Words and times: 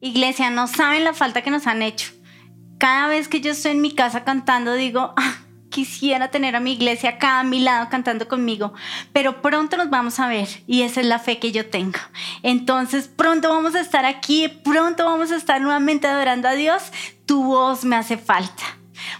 Iglesia, 0.00 0.50
no 0.50 0.66
saben 0.66 1.04
la 1.04 1.14
falta 1.14 1.42
que 1.42 1.50
nos 1.50 1.66
han 1.66 1.82
hecho. 1.82 2.12
Cada 2.78 3.08
vez 3.08 3.28
que 3.28 3.40
yo 3.40 3.52
estoy 3.52 3.72
en 3.72 3.80
mi 3.80 3.94
casa 3.94 4.24
cantando, 4.24 4.74
digo, 4.74 5.14
ah, 5.16 5.36
quisiera 5.70 6.28
tener 6.28 6.54
a 6.56 6.60
mi 6.60 6.72
iglesia 6.72 7.10
acá 7.10 7.40
a 7.40 7.44
mi 7.44 7.60
lado 7.60 7.88
cantando 7.90 8.28
conmigo, 8.28 8.72
pero 9.12 9.42
pronto 9.42 9.76
nos 9.76 9.90
vamos 9.90 10.20
a 10.20 10.28
ver 10.28 10.48
y 10.66 10.82
esa 10.82 11.00
es 11.00 11.06
la 11.06 11.18
fe 11.18 11.38
que 11.38 11.52
yo 11.52 11.68
tengo. 11.68 11.98
Entonces, 12.42 13.08
pronto 13.08 13.48
vamos 13.48 13.74
a 13.74 13.80
estar 13.80 14.04
aquí, 14.04 14.48
pronto 14.48 15.04
vamos 15.04 15.32
a 15.32 15.36
estar 15.36 15.60
nuevamente 15.60 16.06
adorando 16.06 16.48
a 16.48 16.52
Dios. 16.52 16.82
Tu 17.24 17.42
voz 17.42 17.84
me 17.84 17.96
hace 17.96 18.16
falta. 18.16 18.64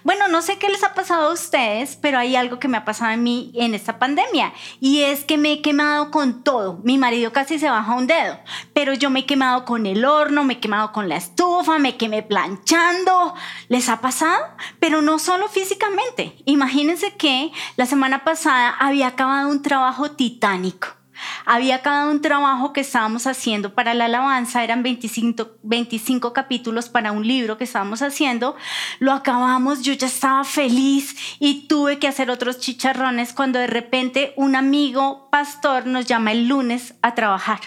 Bueno, 0.05 0.29
no 0.29 0.43
sé 0.43 0.59
qué 0.59 0.69
les 0.69 0.85
ha 0.85 0.95
pasado 0.95 1.29
a 1.29 1.33
ustedes, 1.33 1.97
pero 1.97 2.19
hay 2.19 2.37
algo 2.37 2.59
que 2.59 2.69
me 2.69 2.77
ha 2.77 2.85
pasado 2.85 3.13
a 3.13 3.17
mí 3.17 3.53
en 3.55 3.75
esta 3.75 3.99
pandemia 3.99 4.53
y 4.81 5.03
es 5.03 5.25
que 5.25 5.39
me 5.39 5.53
he 5.53 5.63
quemado 5.63 6.11
con 6.11 6.43
todo. 6.43 6.81
Mi 6.85 6.99
marido 6.99 7.33
casi 7.33 7.59
se 7.59 7.71
baja 7.71 7.95
un 7.95 8.07
dedo, 8.07 8.39
pero 8.73 8.95
yo 8.95 9.11
me 9.11 9.21
he 9.21 9.27
quemado 9.27 9.65
con 9.65 9.87
el 9.87 10.05
horno, 10.05 10.45
me 10.45 10.55
he 10.55 10.61
quemado 10.61 10.93
con 10.93 11.09
la 11.09 11.17
estufa, 11.17 11.79
me 11.79 11.97
quemé 11.97 12.23
planchando. 12.23 13.35
¿Les 13.69 13.89
ha 13.89 14.01
pasado? 14.01 14.45
Pero 14.81 15.03
no 15.03 15.19
solo 15.19 15.49
físicamente. 15.49 16.37
Imagínense 16.45 17.17
que 17.17 17.53
la 17.77 17.87
semana 17.87 18.25
pasada 18.25 18.71
había 18.79 19.09
acabado 19.09 19.49
un 19.49 19.63
trabajo 19.63 20.11
titánico 20.13 20.96
había 21.45 21.83
cada 21.83 22.07
un 22.07 22.21
trabajo 22.21 22.73
que 22.73 22.81
estábamos 22.81 23.27
haciendo 23.27 23.75
para 23.75 23.95
la 23.95 24.07
alabanza, 24.07 24.65
eran 24.65 24.83
25, 24.83 25.59
25 25.63 26.33
capítulos 26.33 26.89
para 26.89 27.13
un 27.13 27.27
libro 27.27 27.59
que 27.59 27.65
estábamos 27.65 28.03
haciendo. 28.03 28.57
Lo 28.99 29.13
acabamos, 29.13 29.83
yo 29.83 29.93
ya 29.93 30.07
estaba 30.07 30.45
feliz 30.45 31.17
y 31.39 31.67
tuve 31.69 31.99
que 31.99 32.09
hacer 32.09 32.31
otros 32.31 32.59
chicharrones 32.59 33.33
cuando 33.33 33.59
de 33.59 33.67
repente 33.67 34.33
un 34.37 34.57
amigo 34.57 35.29
pastor 35.31 35.87
nos 35.87 36.07
llama 36.07 36.33
el 36.33 36.49
lunes 36.49 36.95
a 37.03 37.15
trabajar. 37.15 37.61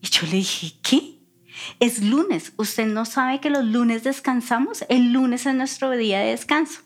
Y 0.00 0.08
yo 0.08 0.26
le 0.26 0.36
dije, 0.36 0.72
¿qué? 0.82 1.14
Es 1.80 2.02
lunes. 2.02 2.52
¿Usted 2.56 2.86
no 2.86 3.04
sabe 3.04 3.40
que 3.40 3.50
los 3.50 3.64
lunes 3.64 4.04
descansamos? 4.04 4.84
El 4.88 5.12
lunes 5.12 5.46
es 5.46 5.54
nuestro 5.54 5.90
día 5.92 6.20
de 6.20 6.30
descanso. 6.30 6.80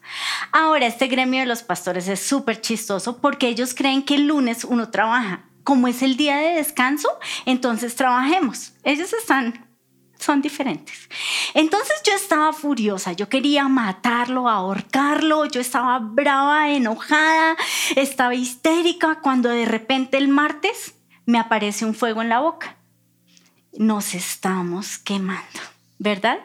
Ahora, 0.52 0.86
este 0.86 1.06
gremio 1.06 1.40
de 1.40 1.46
los 1.46 1.62
pastores 1.62 2.06
es 2.08 2.20
súper 2.20 2.60
chistoso 2.60 3.20
porque 3.20 3.48
ellos 3.48 3.74
creen 3.74 4.04
que 4.04 4.16
el 4.16 4.26
lunes 4.26 4.64
uno 4.64 4.90
trabaja 4.90 5.47
como 5.68 5.86
es 5.86 6.00
el 6.00 6.16
día 6.16 6.38
de 6.38 6.54
descanso, 6.54 7.10
entonces 7.44 7.94
trabajemos. 7.94 8.72
Ellos 8.84 9.14
son 10.18 10.40
diferentes. 10.40 11.10
Entonces 11.52 12.00
yo 12.06 12.14
estaba 12.14 12.54
furiosa, 12.54 13.12
yo 13.12 13.28
quería 13.28 13.68
matarlo, 13.68 14.48
ahorcarlo, 14.48 15.44
yo 15.44 15.60
estaba 15.60 15.98
brava, 15.98 16.70
enojada, 16.70 17.54
estaba 17.96 18.34
histérica 18.34 19.18
cuando 19.20 19.50
de 19.50 19.66
repente 19.66 20.16
el 20.16 20.28
martes 20.28 20.94
me 21.26 21.38
aparece 21.38 21.84
un 21.84 21.94
fuego 21.94 22.22
en 22.22 22.30
la 22.30 22.40
boca. 22.40 22.78
Nos 23.74 24.14
estamos 24.14 24.96
quemando, 24.96 25.60
¿verdad? 25.98 26.38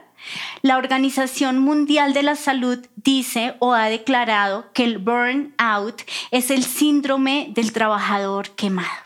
La 0.64 0.78
Organización 0.78 1.60
Mundial 1.60 2.14
de 2.14 2.24
la 2.24 2.36
Salud 2.36 2.86
dice 2.98 3.56
o 3.60 3.72
ha 3.72 3.86
declarado 3.86 4.74
que 4.74 4.84
el 4.84 4.98
burnout 4.98 6.02
es 6.32 6.52
el 6.52 6.66
síndrome 6.66 7.54
del 7.56 7.72
trabajador 7.72 8.50
quemado 8.50 9.03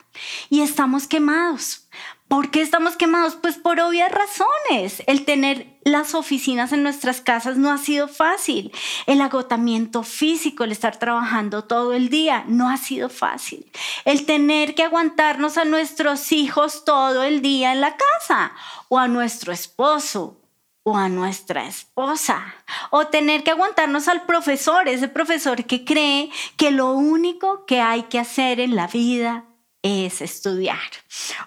y 0.50 0.62
estamos 0.62 1.08
quemados. 1.08 1.88
¿Por 2.28 2.52
qué 2.52 2.62
estamos 2.62 2.98
quemados? 2.98 3.36
Pues 3.36 3.56
por 3.56 3.80
obvias 3.80 4.12
razones. 4.12 5.02
El 5.08 5.24
tener 5.24 5.80
las 5.86 6.14
oficinas 6.14 6.74
en 6.74 6.84
nuestras 6.84 7.22
casas 7.22 7.56
no 7.56 7.72
ha 7.72 7.78
sido 7.78 8.10
fácil. 8.10 8.74
El 9.06 9.22
agotamiento 9.22 10.04
físico, 10.04 10.66
el 10.66 10.74
estar 10.74 10.98
trabajando 11.00 11.64
todo 11.64 11.94
el 11.94 12.10
día, 12.10 12.44
no 12.48 12.70
ha 12.70 12.76
sido 12.76 13.08
fácil. 13.08 13.72
El 14.04 14.26
tener 14.26 14.76
que 14.76 14.84
aguantarnos 14.84 15.58
a 15.58 15.64
nuestros 15.64 16.34
hijos 16.34 16.84
todo 16.84 17.24
el 17.24 17.42
día 17.42 17.72
en 17.72 17.80
la 17.80 17.96
casa 17.96 18.52
o 18.90 19.00
a 19.00 19.08
nuestro 19.08 19.54
esposo 19.54 20.38
o 20.84 20.96
a 20.96 21.10
nuestra 21.10 21.68
esposa, 21.68 22.56
o 22.92 23.08
tener 23.08 23.44
que 23.44 23.52
aguantarnos 23.52 24.08
al 24.08 24.26
profesor, 24.26 24.88
ese 24.88 25.10
profesor 25.10 25.66
que 25.66 25.84
cree 25.84 26.30
que 26.56 26.72
lo 26.72 26.94
único 26.94 27.66
que 27.66 27.82
hay 27.82 28.04
que 28.04 28.20
hacer 28.20 28.62
en 28.62 28.74
la 28.74 28.88
vida 28.88 29.44
es 29.82 30.22
estudiar. 30.22 30.90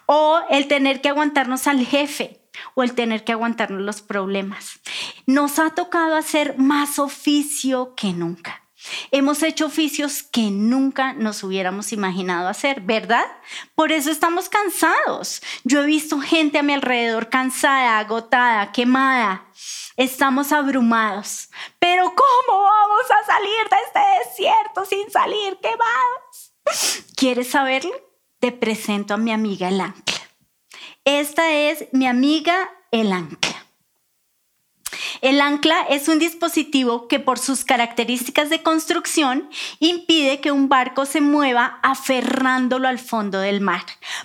O 0.07 0.41
el 0.51 0.69
tener 0.69 1.01
que 1.01 1.09
aguantarnos 1.09 1.67
al 1.67 1.85
jefe 1.85 2.41
o 2.75 2.83
el 2.83 2.95
tener 2.95 3.25
que 3.25 3.33
aguantarnos 3.33 3.83
los 3.83 4.03
problemas. 4.03 4.81
Nos 5.27 5.59
ha 5.59 5.71
tocado 5.71 6.17
hacer 6.17 6.59
más 6.59 6.99
oficio 6.99 7.95
que 7.95 8.13
nunca. 8.13 8.63
Hemos 9.11 9.43
hecho 9.43 9.67
oficios 9.67 10.23
que 10.23 10.51
nunca 10.51 11.13
nos 11.13 11.43
hubiéramos 11.43 11.93
imaginado 11.93 12.49
hacer, 12.49 12.81
¿verdad? 12.81 13.27
Por 13.75 13.93
eso 13.93 14.11
estamos 14.11 14.49
cansados. 14.49 15.43
Yo 15.65 15.83
he 15.83 15.87
visto 15.87 16.19
gente 16.21 16.59
a 16.59 16.63
mi 16.63 16.73
alrededor 16.73 17.29
cansada, 17.29 17.99
agotada, 17.99 18.73
quemada. 18.73 19.45
Estamos 19.97 20.51
abrumados. 20.51 21.51
Pero 21.79 22.05
¿cómo 22.05 22.63
vamos 22.63 23.03
a 23.11 23.27
salir 23.27 23.69
de 23.69 23.77
este 23.87 24.29
desierto 24.29 24.85
sin 24.87 25.11
salir 25.11 25.59
quemados? 25.61 27.07
¿Quieres 27.17 27.51
saberlo? 27.51 28.10
Te 28.41 28.53
presento 28.53 29.15
a 29.15 29.19
mi 29.19 29.33
amiga 29.33 29.69
el 29.69 29.81
ancla. 29.81 30.21
Esta 31.05 31.53
es 31.53 31.87
mi 31.93 32.07
amiga 32.07 32.71
el 32.91 33.13
ancla. 33.13 33.51
El 35.21 35.43
ancla 35.43 35.83
es 35.83 36.09
un 36.09 36.19
dispositivo 36.19 37.07
que 37.07 37.21
por 37.21 37.39
sus 37.39 37.65
características 37.65 38.49
de 38.49 38.63
construcción 38.63 39.51
impide 39.79 40.41
que 40.41 40.51
un 40.51 40.71
barco 40.71 41.05
se 41.05 41.21
mueva 41.21 41.79
aferrándolo 41.83 42.89
al 42.89 42.99
fondo 42.99 43.39
del 43.41 43.61
mar. 43.61 43.83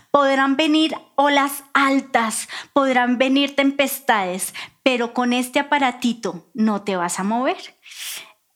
Podrán 0.10 0.56
venir 0.56 0.96
olas 1.16 1.66
altas, 1.74 2.48
podrán 2.72 3.18
venir 3.18 3.58
tempestades, 3.58 4.54
pero 4.84 5.14
con 5.14 5.34
este 5.34 5.60
aparatito 5.60 6.50
no 6.54 6.84
te 6.84 6.96
vas 6.96 7.20
a 7.20 7.24
mover. 7.24 7.58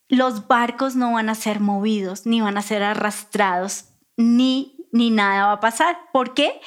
Los 0.08 0.48
barcos 0.48 0.96
no 0.96 1.12
van 1.12 1.28
a 1.28 1.34
ser 1.34 1.60
movidos, 1.60 2.24
ni 2.24 2.40
van 2.40 2.56
a 2.56 2.62
ser 2.62 2.82
arrastrados, 2.82 3.84
ni 4.16 4.79
ni 4.92 5.10
nada 5.10 5.46
va 5.46 5.52
a 5.52 5.60
pasar. 5.60 5.98
¿Por 6.12 6.34
qué? 6.34 6.60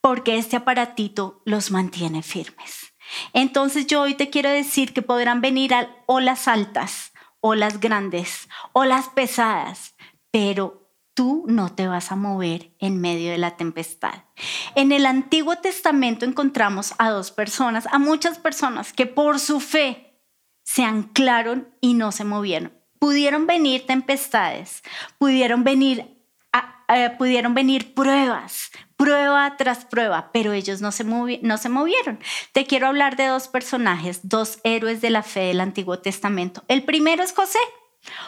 Porque 0.00 0.38
este 0.38 0.56
aparatito 0.56 1.42
los 1.44 1.70
mantiene 1.70 2.22
firmes. 2.22 2.92
Entonces 3.32 3.86
yo 3.86 4.02
hoy 4.02 4.14
te 4.14 4.30
quiero 4.30 4.50
decir 4.50 4.92
que 4.92 5.02
podrán 5.02 5.40
venir 5.40 5.72
olas 6.06 6.48
altas, 6.48 7.12
olas 7.40 7.80
grandes, 7.80 8.48
olas 8.72 9.08
pesadas, 9.08 9.94
pero 10.30 10.80
tú 11.14 11.44
no 11.48 11.74
te 11.74 11.86
vas 11.86 12.12
a 12.12 12.16
mover 12.16 12.74
en 12.78 13.00
medio 13.00 13.32
de 13.32 13.38
la 13.38 13.56
tempestad. 13.56 14.24
En 14.74 14.92
el 14.92 15.06
Antiguo 15.06 15.56
Testamento 15.56 16.24
encontramos 16.24 16.94
a 16.98 17.10
dos 17.10 17.30
personas, 17.30 17.86
a 17.90 17.98
muchas 17.98 18.38
personas 18.38 18.92
que 18.92 19.06
por 19.06 19.38
su 19.38 19.60
fe 19.60 20.22
se 20.62 20.84
anclaron 20.84 21.74
y 21.80 21.94
no 21.94 22.12
se 22.12 22.24
movieron. 22.24 22.72
Pudieron 22.98 23.46
venir 23.46 23.86
tempestades, 23.86 24.82
pudieron 25.18 25.64
venir 25.64 26.19
eh, 26.92 27.10
pudieron 27.10 27.54
venir 27.54 27.94
pruebas, 27.94 28.70
prueba 28.96 29.56
tras 29.56 29.84
prueba, 29.84 30.30
pero 30.32 30.52
ellos 30.52 30.80
no 30.80 30.92
se, 30.92 31.04
no 31.04 31.58
se 31.58 31.68
movieron. 31.68 32.18
Te 32.52 32.66
quiero 32.66 32.88
hablar 32.88 33.16
de 33.16 33.26
dos 33.26 33.48
personajes, 33.48 34.20
dos 34.22 34.58
héroes 34.64 35.00
de 35.00 35.10
la 35.10 35.22
fe 35.22 35.40
del 35.40 35.60
Antiguo 35.60 35.98
Testamento. 35.98 36.64
El 36.68 36.84
primero 36.84 37.22
es 37.22 37.32
José. 37.32 37.58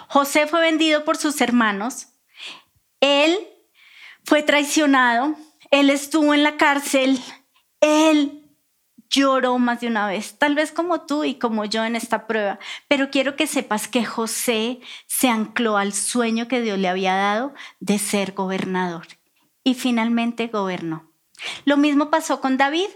José 0.08 0.46
fue 0.46 0.60
vendido 0.60 1.04
por 1.04 1.16
sus 1.16 1.40
hermanos. 1.40 2.08
Él 3.00 3.38
fue 4.24 4.42
traicionado. 4.42 5.34
Él 5.70 5.90
estuvo 5.90 6.34
en 6.34 6.42
la 6.42 6.56
cárcel. 6.56 7.20
Él 7.80 8.41
lloró 9.12 9.58
más 9.58 9.80
de 9.80 9.86
una 9.86 10.08
vez, 10.08 10.38
tal 10.38 10.54
vez 10.54 10.72
como 10.72 11.02
tú 11.02 11.22
y 11.22 11.34
como 11.34 11.64
yo 11.66 11.84
en 11.84 11.94
esta 11.94 12.26
prueba, 12.26 12.58
pero 12.88 13.10
quiero 13.10 13.36
que 13.36 13.46
sepas 13.46 13.86
que 13.86 14.04
José 14.04 14.80
se 15.06 15.28
ancló 15.28 15.76
al 15.76 15.92
sueño 15.92 16.48
que 16.48 16.62
Dios 16.62 16.78
le 16.78 16.88
había 16.88 17.14
dado 17.14 17.54
de 17.78 17.98
ser 17.98 18.32
gobernador 18.32 19.06
y 19.62 19.74
finalmente 19.74 20.48
gobernó. 20.48 21.12
Lo 21.64 21.76
mismo 21.76 22.10
pasó 22.10 22.40
con 22.40 22.56
David. 22.56 22.88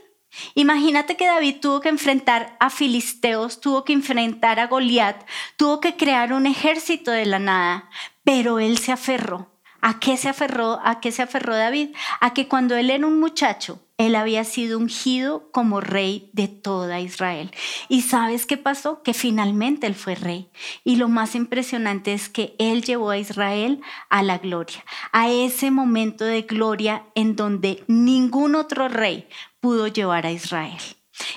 Imagínate 0.55 1.17
que 1.17 1.27
David 1.27 1.57
tuvo 1.61 1.81
que 1.81 1.89
enfrentar 1.89 2.57
a 2.61 2.71
filisteos, 2.71 3.61
tuvo 3.61 3.85
que 3.85 3.93
enfrentar 3.93 4.59
a 4.59 4.67
Goliat, 4.67 5.25
tuvo 5.57 5.81
que 5.81 5.97
crear 5.97 6.33
un 6.33 6.47
ejército 6.47 7.11
de 7.11 7.27
la 7.27 7.39
nada, 7.39 7.89
pero 8.25 8.59
él 8.59 8.79
se 8.79 8.93
aferró. 8.93 9.53
¿A 9.81 10.01
qué 10.01 10.17
se 10.17 10.29
aferró? 10.29 10.81
¿A 10.83 11.01
qué 11.01 11.13
se 11.13 11.23
aferró 11.23 11.55
David? 11.55 11.95
A 12.21 12.35
que 12.35 12.49
cuando 12.49 12.75
él 12.75 12.91
era 12.91 13.07
un 13.07 13.21
muchacho, 13.21 13.86
él 13.99 14.15
había 14.15 14.45
sido 14.45 14.79
ungido 14.79 15.51
como 15.53 15.81
rey 15.81 16.31
de 16.33 16.49
toda 16.49 17.01
Israel. 17.01 17.51
¿Y 17.89 18.03
sabes 18.03 18.45
qué 18.45 18.59
pasó? 18.59 19.03
Que 19.03 19.15
finalmente 19.15 19.87
él 19.87 19.95
fue 19.95 20.15
rey. 20.15 20.51
Y 20.85 20.97
lo 20.97 21.09
más 21.09 21.35
impresionante 21.35 22.13
es 22.13 22.29
que 22.29 22.55
él 22.59 22.83
llevó 22.83 23.11
a 23.11 23.19
Israel 23.19 23.81
a 24.11 24.23
la 24.23 24.39
gloria, 24.39 24.85
a 25.13 25.31
ese 25.31 25.71
momento 25.71 26.25
de 26.25 26.43
gloria 26.43 27.07
en 27.15 27.37
donde 27.37 27.85
ningún 27.87 28.55
otro 28.55 28.89
rey 28.89 29.29
pudo 29.61 29.87
llevar 29.87 30.27
a 30.27 30.33
Israel. 30.33 30.81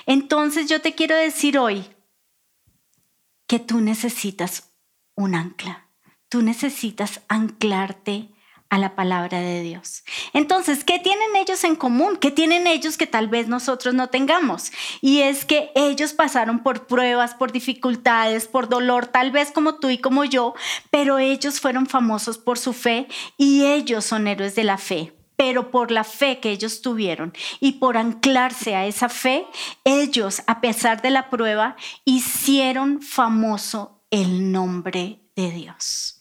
Entonces 0.04 0.68
yo 0.68 0.82
te 0.82 0.94
quiero 0.94 1.16
decir 1.16 1.58
hoy 1.58 1.84
que 3.46 3.58
tú 3.58 3.80
necesitas 3.80 4.74
un 5.14 5.34
ancla. 5.34 5.86
Tú 6.28 6.42
necesitas 6.42 7.22
anclarte 7.28 8.28
a 8.70 8.78
la 8.78 8.94
palabra 8.94 9.40
de 9.40 9.62
Dios. 9.62 10.04
Entonces, 10.32 10.84
¿qué 10.84 11.00
tienen 11.00 11.34
ellos 11.36 11.64
en 11.64 11.74
común? 11.74 12.16
¿Qué 12.16 12.30
tienen 12.30 12.68
ellos 12.68 12.96
que 12.96 13.08
tal 13.08 13.26
vez 13.26 13.48
nosotros 13.48 13.94
no 13.94 14.08
tengamos? 14.08 14.72
Y 15.00 15.20
es 15.20 15.44
que 15.44 15.72
ellos 15.74 16.12
pasaron 16.12 16.60
por 16.62 16.86
pruebas, 16.86 17.34
por 17.34 17.50
dificultades, 17.50 18.46
por 18.46 18.68
dolor, 18.68 19.08
tal 19.08 19.32
vez 19.32 19.50
como 19.50 19.74
tú 19.74 19.90
y 19.90 19.98
como 19.98 20.24
yo, 20.24 20.54
pero 20.90 21.18
ellos 21.18 21.60
fueron 21.60 21.86
famosos 21.86 22.38
por 22.38 22.58
su 22.58 22.72
fe 22.72 23.08
y 23.36 23.66
ellos 23.66 24.04
son 24.04 24.28
héroes 24.28 24.54
de 24.54 24.64
la 24.64 24.78
fe. 24.78 25.12
Pero 25.36 25.70
por 25.70 25.90
la 25.90 26.04
fe 26.04 26.38
que 26.38 26.50
ellos 26.50 26.82
tuvieron 26.82 27.32
y 27.60 27.72
por 27.72 27.96
anclarse 27.96 28.76
a 28.76 28.86
esa 28.86 29.08
fe, 29.08 29.46
ellos, 29.84 30.42
a 30.46 30.60
pesar 30.60 31.00
de 31.00 31.10
la 31.10 31.30
prueba, 31.30 31.76
hicieron 32.04 33.00
famoso 33.00 34.04
el 34.10 34.52
nombre 34.52 35.22
de 35.34 35.50
Dios. 35.50 36.19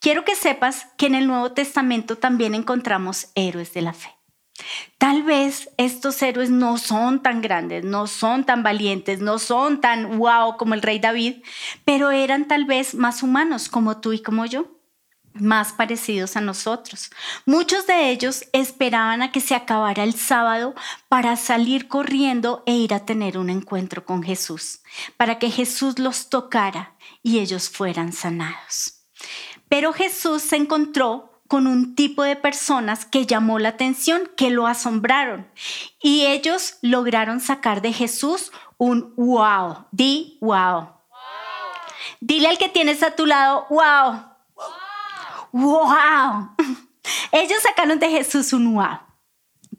Quiero 0.00 0.24
que 0.24 0.34
sepas 0.34 0.86
que 0.96 1.06
en 1.06 1.14
el 1.14 1.26
Nuevo 1.26 1.52
Testamento 1.52 2.16
también 2.16 2.54
encontramos 2.54 3.28
héroes 3.34 3.74
de 3.74 3.82
la 3.82 3.92
fe. 3.92 4.08
Tal 4.96 5.22
vez 5.22 5.68
estos 5.76 6.22
héroes 6.22 6.48
no 6.48 6.78
son 6.78 7.22
tan 7.22 7.42
grandes, 7.42 7.84
no 7.84 8.06
son 8.06 8.44
tan 8.44 8.62
valientes, 8.62 9.20
no 9.20 9.38
son 9.38 9.82
tan 9.82 10.18
wow 10.18 10.56
como 10.56 10.72
el 10.72 10.80
rey 10.80 10.98
David, 10.98 11.42
pero 11.84 12.10
eran 12.10 12.48
tal 12.48 12.64
vez 12.64 12.94
más 12.94 13.22
humanos 13.22 13.68
como 13.68 13.98
tú 14.00 14.14
y 14.14 14.22
como 14.22 14.46
yo, 14.46 14.78
más 15.34 15.74
parecidos 15.74 16.34
a 16.34 16.40
nosotros. 16.40 17.10
Muchos 17.44 17.86
de 17.86 18.10
ellos 18.10 18.44
esperaban 18.54 19.20
a 19.20 19.32
que 19.32 19.40
se 19.40 19.54
acabara 19.54 20.02
el 20.02 20.14
sábado 20.14 20.74
para 21.08 21.36
salir 21.36 21.88
corriendo 21.88 22.62
e 22.64 22.72
ir 22.72 22.94
a 22.94 23.04
tener 23.04 23.36
un 23.36 23.50
encuentro 23.50 24.06
con 24.06 24.22
Jesús, 24.22 24.80
para 25.18 25.38
que 25.38 25.50
Jesús 25.50 25.98
los 25.98 26.30
tocara 26.30 26.96
y 27.22 27.38
ellos 27.38 27.68
fueran 27.68 28.14
sanados. 28.14 28.96
Pero 29.70 29.92
Jesús 29.92 30.42
se 30.42 30.56
encontró 30.56 31.30
con 31.48 31.66
un 31.66 31.94
tipo 31.94 32.24
de 32.24 32.34
personas 32.34 33.06
que 33.06 33.24
llamó 33.24 33.58
la 33.58 33.70
atención, 33.70 34.28
que 34.36 34.50
lo 34.50 34.66
asombraron. 34.66 35.48
Y 36.02 36.26
ellos 36.26 36.78
lograron 36.82 37.40
sacar 37.40 37.80
de 37.80 37.92
Jesús 37.92 38.52
un 38.78 39.14
wow. 39.16 39.86
Di 39.92 40.38
wow. 40.40 40.90
Dile 42.20 42.48
al 42.48 42.58
que 42.58 42.68
tienes 42.68 43.02
a 43.04 43.14
tu 43.14 43.26
lado, 43.26 43.66
wow. 43.70 44.24
Wow. 45.52 46.50
Ellos 47.32 47.62
sacaron 47.62 47.98
de 47.98 48.10
Jesús 48.10 48.52
un 48.52 48.74
wow. 48.74 49.00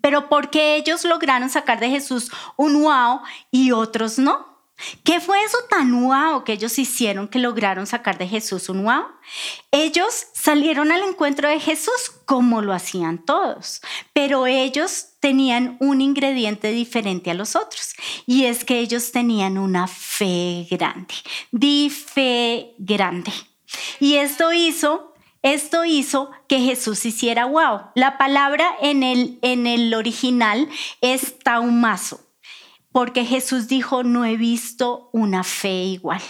Pero 0.02 0.30
¿por 0.30 0.50
qué 0.50 0.78
ellos 0.78 1.06
lograron 1.06 1.50
sacar 1.50 1.80
de 1.80 1.90
Jesús 1.90 2.32
un 2.56 2.82
wow 2.82 3.22
y 3.52 3.72
otros 3.72 4.18
no? 4.18 4.51
¿Qué 5.04 5.20
fue 5.20 5.44
eso 5.44 5.58
tan 5.70 6.04
wow 6.04 6.44
que 6.44 6.54
ellos 6.54 6.78
hicieron 6.80 7.28
que 7.28 7.40
lograron 7.40 7.88
sacar 7.88 8.18
de 8.18 8.28
Jesús 8.28 8.70
un 8.70 8.84
wow? 8.84 9.06
Ellos 9.72 10.28
salieron 10.34 10.92
al 10.92 11.04
encuentro 11.04 11.50
de 11.50 11.60
Jesús 11.60 12.12
como 12.26 12.62
lo 12.62 12.74
hacían 12.74 13.24
todos, 13.24 13.82
pero 14.14 14.48
ellos 14.48 15.10
tenían 15.20 15.78
un 15.80 16.02
ingrediente 16.02 16.72
diferente 16.72 17.32
a 17.32 17.36
los 17.36 17.56
otros 17.56 17.94
y 18.26 18.46
es 18.46 18.66
que 18.66 18.80
ellos 18.80 19.12
tenían 19.12 19.58
una 19.58 19.88
fe 19.88 20.68
grande, 20.70 21.14
di 21.52 21.90
fe 21.90 22.74
grande. 22.78 23.32
Y 24.00 24.16
esto 24.16 24.52
hizo 24.52 25.12
esto 25.44 25.86
hizo 25.86 26.30
que 26.48 26.60
Jesús 26.60 27.04
hiciera 27.04 27.46
wow. 27.46 27.82
La 27.96 28.20
palabra 28.20 28.76
en 28.80 29.02
el, 29.02 29.40
en 29.42 29.66
el 29.66 29.92
original 29.96 30.70
es 31.02 31.40
taumazo 31.40 32.31
porque 32.92 33.26
Jesús 33.26 33.68
dijo, 33.68 34.04
no 34.04 34.26
he 34.26 34.38
visto 34.38 35.10
una 35.14 35.44
fe 35.44 35.84
igual. 35.84 36.22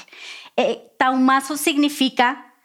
Eh, 0.55 0.91
taumazo 0.97 1.57
significa 1.57 2.55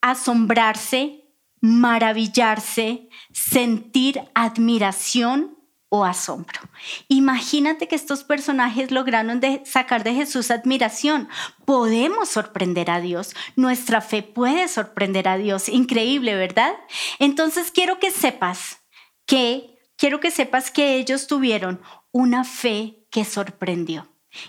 asombrarse, 0.00 1.24
maravillarse, 1.60 3.08
sentir 3.32 4.22
admiración 4.34 5.56
o 5.88 6.04
asombro. 6.04 6.60
Imagínate 7.08 7.88
que 7.88 7.94
estos 7.94 8.24
personajes 8.24 8.90
lograron 8.90 9.40
sacar 9.64 10.04
de 10.04 10.14
Jesús 10.14 10.50
admiración. 10.50 11.28
Podemos 11.64 12.28
sorprender 12.28 12.90
a 12.90 13.00
Dios. 13.00 13.34
Nuestra 13.54 14.00
fe 14.00 14.22
puede 14.22 14.68
sorprender 14.68 15.28
a 15.28 15.38
Dios. 15.38 15.68
Increíble, 15.68 16.34
¿verdad? 16.34 16.74
Entonces 17.18 17.70
quiero 17.70 17.98
que 17.98 18.10
sepas 18.10 18.80
que 19.26 19.78
quiero 19.96 20.20
que 20.20 20.30
sepas 20.30 20.70
que 20.70 20.96
ellos 20.96 21.26
tuvieron 21.26 21.80
una 22.12 22.44
fe 22.44 23.05
que 23.16 23.24
sorprendió. 23.24 24.06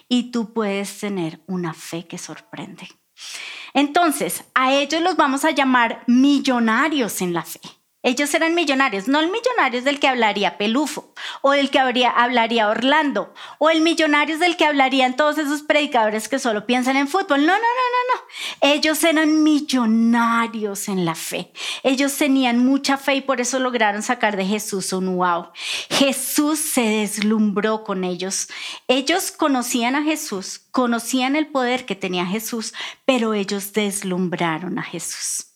Y 0.10 0.32
tú 0.32 0.52
puedes 0.52 1.00
tener 1.00 1.40
una 1.48 1.74
fe 1.74 2.06
que 2.06 2.18
sorprende. 2.18 2.90
Entonces, 3.74 4.44
a 4.56 4.74
ellos 4.74 5.02
los 5.02 5.16
vamos 5.16 5.46
a 5.46 5.52
llamar 5.52 6.04
millonarios 6.06 7.22
en 7.22 7.34
la 7.34 7.44
fe. 7.44 7.62
Ellos 8.04 8.32
eran 8.36 8.54
millonarios, 8.54 9.08
no 9.08 9.20
el 9.20 9.32
millonario 9.32 9.82
del 9.82 10.00
que 10.00 10.08
hablaría 10.08 10.58
Pelufo, 10.58 11.14
o 11.42 11.52
del 11.52 11.72
que 11.72 11.80
hablaría 11.80 12.70
Orlando, 12.70 13.34
o 13.58 13.72
el 13.72 13.82
millonario 13.82 14.38
del 14.38 14.56
que 14.56 14.66
hablarían 14.66 15.16
todos 15.16 15.40
esos 15.40 15.64
predicadores 15.64 16.30
que 16.30 16.38
solo 16.38 16.68
piensan 16.68 16.96
en 16.96 17.08
fútbol. 17.08 17.40
No, 17.40 17.54
no, 17.54 17.58
no, 17.58 17.58
no, 17.58 18.14
no. 18.14 18.74
Ellos 18.74 19.04
eran 19.04 19.44
millonarios 19.44 20.88
en 20.90 21.06
la 21.06 21.16
fe. 21.16 21.52
Ellos 21.82 22.16
tenían 22.16 22.64
mucha 22.64 22.98
fe 22.98 23.16
y 23.16 23.22
por 23.22 23.42
eso 23.42 23.60
lograron 23.60 24.04
sacar 24.04 24.38
de 24.38 24.46
Jesús 24.46 24.94
un 24.94 25.18
wow. 25.18 25.48
Jesús 25.90 26.60
se 26.60 26.82
deslumbró 26.82 27.84
con 27.84 28.04
ellos. 28.04 28.48
Ellos 28.88 29.32
conocían 29.32 29.96
a 29.96 30.04
Jesús, 30.04 30.62
conocían 30.70 31.36
el 31.36 31.48
poder 31.48 31.86
que 31.86 31.96
tenía 31.96 32.28
Jesús, 32.28 32.76
pero 33.06 33.34
ellos 33.34 33.74
deslumbraron 33.74 34.78
a 34.78 34.84
Jesús 34.84 35.48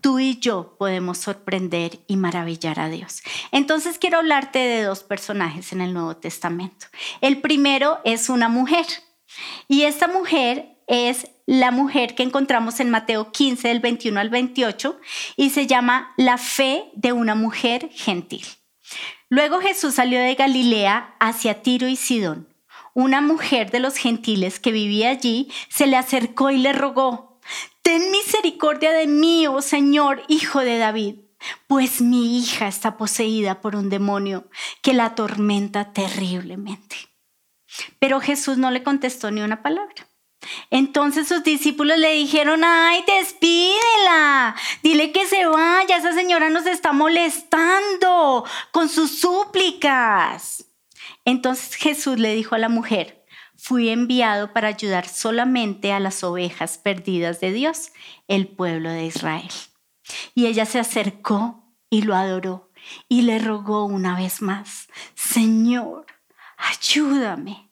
tú 0.00 0.18
y 0.18 0.38
yo 0.38 0.76
podemos 0.78 1.18
sorprender 1.18 2.00
y 2.06 2.16
maravillar 2.16 2.80
a 2.80 2.88
Dios. 2.88 3.22
Entonces 3.52 3.98
quiero 3.98 4.18
hablarte 4.18 4.58
de 4.58 4.82
dos 4.82 5.02
personajes 5.02 5.72
en 5.72 5.80
el 5.80 5.92
Nuevo 5.94 6.16
Testamento. 6.16 6.86
El 7.20 7.40
primero 7.40 8.00
es 8.04 8.28
una 8.28 8.48
mujer 8.48 8.86
y 9.68 9.82
esta 9.82 10.08
mujer 10.08 10.76
es 10.86 11.28
la 11.46 11.70
mujer 11.70 12.14
que 12.14 12.22
encontramos 12.22 12.80
en 12.80 12.90
Mateo 12.90 13.32
15 13.32 13.68
del 13.68 13.80
21 13.80 14.20
al 14.20 14.30
28 14.30 15.00
y 15.36 15.50
se 15.50 15.66
llama 15.66 16.12
la 16.16 16.36
fe 16.38 16.90
de 16.94 17.12
una 17.12 17.34
mujer 17.34 17.90
gentil. 17.92 18.44
Luego 19.28 19.60
Jesús 19.60 19.94
salió 19.94 20.18
de 20.18 20.34
Galilea 20.34 21.14
hacia 21.20 21.62
Tiro 21.62 21.86
y 21.86 21.94
Sidón. 21.94 22.48
Una 22.94 23.20
mujer 23.20 23.70
de 23.70 23.78
los 23.78 23.96
gentiles 23.96 24.58
que 24.58 24.72
vivía 24.72 25.10
allí 25.10 25.48
se 25.68 25.86
le 25.86 25.96
acercó 25.96 26.50
y 26.50 26.58
le 26.58 26.72
rogó, 26.72 27.29
Ten 27.90 28.12
misericordia 28.12 28.92
de 28.92 29.08
mí, 29.08 29.48
oh 29.48 29.60
Señor, 29.62 30.22
hijo 30.28 30.60
de 30.60 30.78
David, 30.78 31.16
pues 31.66 32.00
mi 32.00 32.38
hija 32.38 32.68
está 32.68 32.96
poseída 32.96 33.60
por 33.60 33.74
un 33.74 33.90
demonio 33.90 34.48
que 34.80 34.94
la 34.94 35.06
atormenta 35.06 35.92
terriblemente. 35.92 36.94
Pero 37.98 38.20
Jesús 38.20 38.58
no 38.58 38.70
le 38.70 38.84
contestó 38.84 39.32
ni 39.32 39.40
una 39.40 39.60
palabra. 39.64 40.06
Entonces 40.70 41.26
sus 41.26 41.42
discípulos 41.42 41.98
le 41.98 42.12
dijeron, 42.12 42.62
ay, 42.62 43.02
despídela, 43.08 44.54
dile 44.84 45.10
que 45.10 45.26
se 45.26 45.46
vaya, 45.46 45.96
esa 45.96 46.12
señora 46.12 46.48
nos 46.48 46.66
está 46.66 46.92
molestando 46.92 48.44
con 48.70 48.88
sus 48.88 49.18
súplicas. 49.18 50.64
Entonces 51.24 51.74
Jesús 51.74 52.20
le 52.20 52.36
dijo 52.36 52.54
a 52.54 52.58
la 52.58 52.68
mujer, 52.68 53.19
fui 53.60 53.90
enviado 53.90 54.52
para 54.52 54.68
ayudar 54.68 55.06
solamente 55.06 55.92
a 55.92 56.00
las 56.00 56.24
ovejas 56.24 56.78
perdidas 56.78 57.40
de 57.40 57.52
Dios, 57.52 57.92
el 58.26 58.48
pueblo 58.48 58.90
de 58.90 59.04
Israel. 59.04 59.50
Y 60.34 60.46
ella 60.46 60.64
se 60.64 60.78
acercó 60.78 61.62
y 61.90 62.02
lo 62.02 62.14
adoró 62.14 62.70
y 63.08 63.22
le 63.22 63.38
rogó 63.38 63.84
una 63.84 64.16
vez 64.16 64.40
más, 64.40 64.88
Señor, 65.14 66.06
ayúdame. 66.56 67.70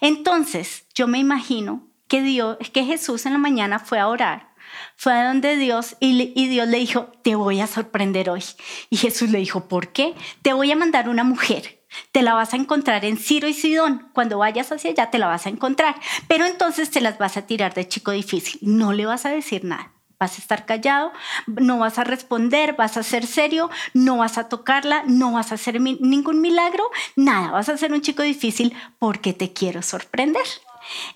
Entonces 0.00 0.86
yo 0.94 1.08
me 1.08 1.18
imagino 1.18 1.88
que, 2.06 2.22
Dios, 2.22 2.56
que 2.72 2.84
Jesús 2.84 3.26
en 3.26 3.32
la 3.32 3.38
mañana 3.38 3.80
fue 3.80 3.98
a 3.98 4.08
orar, 4.08 4.54
fue 4.96 5.14
a 5.14 5.26
donde 5.26 5.56
Dios 5.56 5.96
y, 5.98 6.32
y 6.36 6.48
Dios 6.48 6.68
le 6.68 6.78
dijo, 6.78 7.12
te 7.22 7.34
voy 7.34 7.60
a 7.60 7.66
sorprender 7.66 8.30
hoy. 8.30 8.44
Y 8.88 8.96
Jesús 8.96 9.30
le 9.30 9.38
dijo, 9.38 9.68
¿por 9.68 9.92
qué? 9.92 10.14
Te 10.42 10.52
voy 10.52 10.70
a 10.70 10.76
mandar 10.76 11.08
una 11.08 11.24
mujer 11.24 11.83
te 12.12 12.22
la 12.22 12.34
vas 12.34 12.54
a 12.54 12.56
encontrar 12.56 13.04
en 13.04 13.16
Ciro 13.16 13.48
y 13.48 13.54
Sidón. 13.54 14.08
Cuando 14.12 14.38
vayas 14.38 14.72
hacia 14.72 14.90
allá 14.90 15.10
te 15.10 15.18
la 15.18 15.26
vas 15.26 15.46
a 15.46 15.50
encontrar. 15.50 15.96
Pero 16.28 16.46
entonces 16.46 16.90
te 16.90 17.00
las 17.00 17.18
vas 17.18 17.36
a 17.36 17.46
tirar 17.46 17.74
de 17.74 17.88
chico 17.88 18.10
difícil. 18.10 18.58
No 18.62 18.92
le 18.92 19.06
vas 19.06 19.26
a 19.26 19.30
decir 19.30 19.64
nada. 19.64 19.92
Vas 20.18 20.38
a 20.38 20.40
estar 20.40 20.64
callado, 20.64 21.12
no 21.46 21.78
vas 21.78 21.98
a 21.98 22.04
responder, 22.04 22.74
vas 22.76 22.96
a 22.96 23.02
ser 23.02 23.26
serio, 23.26 23.68
no 23.94 24.18
vas 24.18 24.38
a 24.38 24.48
tocarla, 24.48 25.02
no 25.06 25.32
vas 25.32 25.50
a 25.50 25.56
hacer 25.56 25.80
ningún 25.80 26.40
milagro, 26.40 26.88
nada. 27.16 27.50
Vas 27.50 27.68
a 27.68 27.76
ser 27.76 27.92
un 27.92 28.00
chico 28.00 28.22
difícil 28.22 28.74
porque 28.98 29.32
te 29.32 29.52
quiero 29.52 29.82
sorprender. 29.82 30.46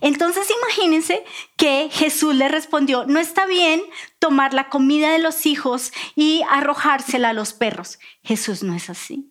Entonces 0.00 0.49
imagínense 0.62 1.25
que 1.56 1.88
Jesús 1.92 2.35
le 2.35 2.49
respondió, 2.49 3.04
no 3.06 3.20
está 3.20 3.47
bien 3.47 3.82
tomar 4.18 4.54
la 4.54 4.68
comida 4.68 5.12
de 5.12 5.18
los 5.18 5.47
hijos 5.47 5.92
y 6.16 6.42
arrojársela 6.50 7.30
a 7.30 7.35
los 7.35 7.52
perros. 7.52 7.99
Jesús 8.23 8.62
no 8.62 8.75
es 8.75 8.90
así. 8.90 9.27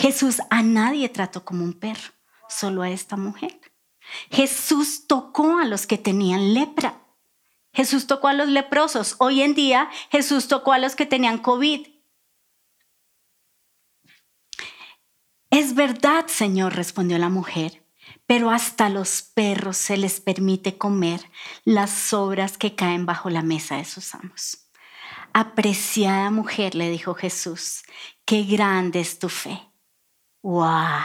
Jesús 0.00 0.40
a 0.48 0.62
nadie 0.62 1.10
trató 1.10 1.44
como 1.44 1.62
un 1.62 1.74
perro, 1.74 2.14
solo 2.48 2.80
a 2.80 2.88
esta 2.88 3.18
mujer. 3.18 3.60
Jesús 4.30 5.06
tocó 5.06 5.58
a 5.58 5.66
los 5.66 5.86
que 5.86 5.98
tenían 5.98 6.54
lepra. 6.54 7.04
Jesús 7.74 8.06
tocó 8.06 8.28
a 8.28 8.32
los 8.32 8.48
leprosos. 8.48 9.16
Hoy 9.18 9.42
en 9.42 9.54
día 9.54 9.90
Jesús 10.10 10.48
tocó 10.48 10.72
a 10.72 10.78
los 10.78 10.96
que 10.96 11.04
tenían 11.04 11.36
COVID. 11.36 11.86
Es 15.50 15.74
verdad, 15.74 16.28
Señor, 16.28 16.76
respondió 16.76 17.18
la 17.18 17.28
mujer, 17.28 17.86
pero 18.24 18.50
hasta 18.50 18.88
los 18.88 19.20
perros 19.20 19.76
se 19.76 19.98
les 19.98 20.18
permite 20.22 20.78
comer 20.78 21.30
las 21.64 21.90
sobras 21.90 22.56
que 22.56 22.74
caen 22.74 23.04
bajo 23.04 23.28
la 23.28 23.42
mesa 23.42 23.76
de 23.76 23.84
sus 23.84 24.14
amos. 24.14 24.70
Apreciada 25.34 26.30
mujer, 26.30 26.74
le 26.74 26.88
dijo 26.88 27.14
Jesús, 27.14 27.82
qué 28.24 28.44
grande 28.44 29.00
es 29.00 29.18
tu 29.18 29.28
fe 29.28 29.69
¡Wow! 30.42 31.00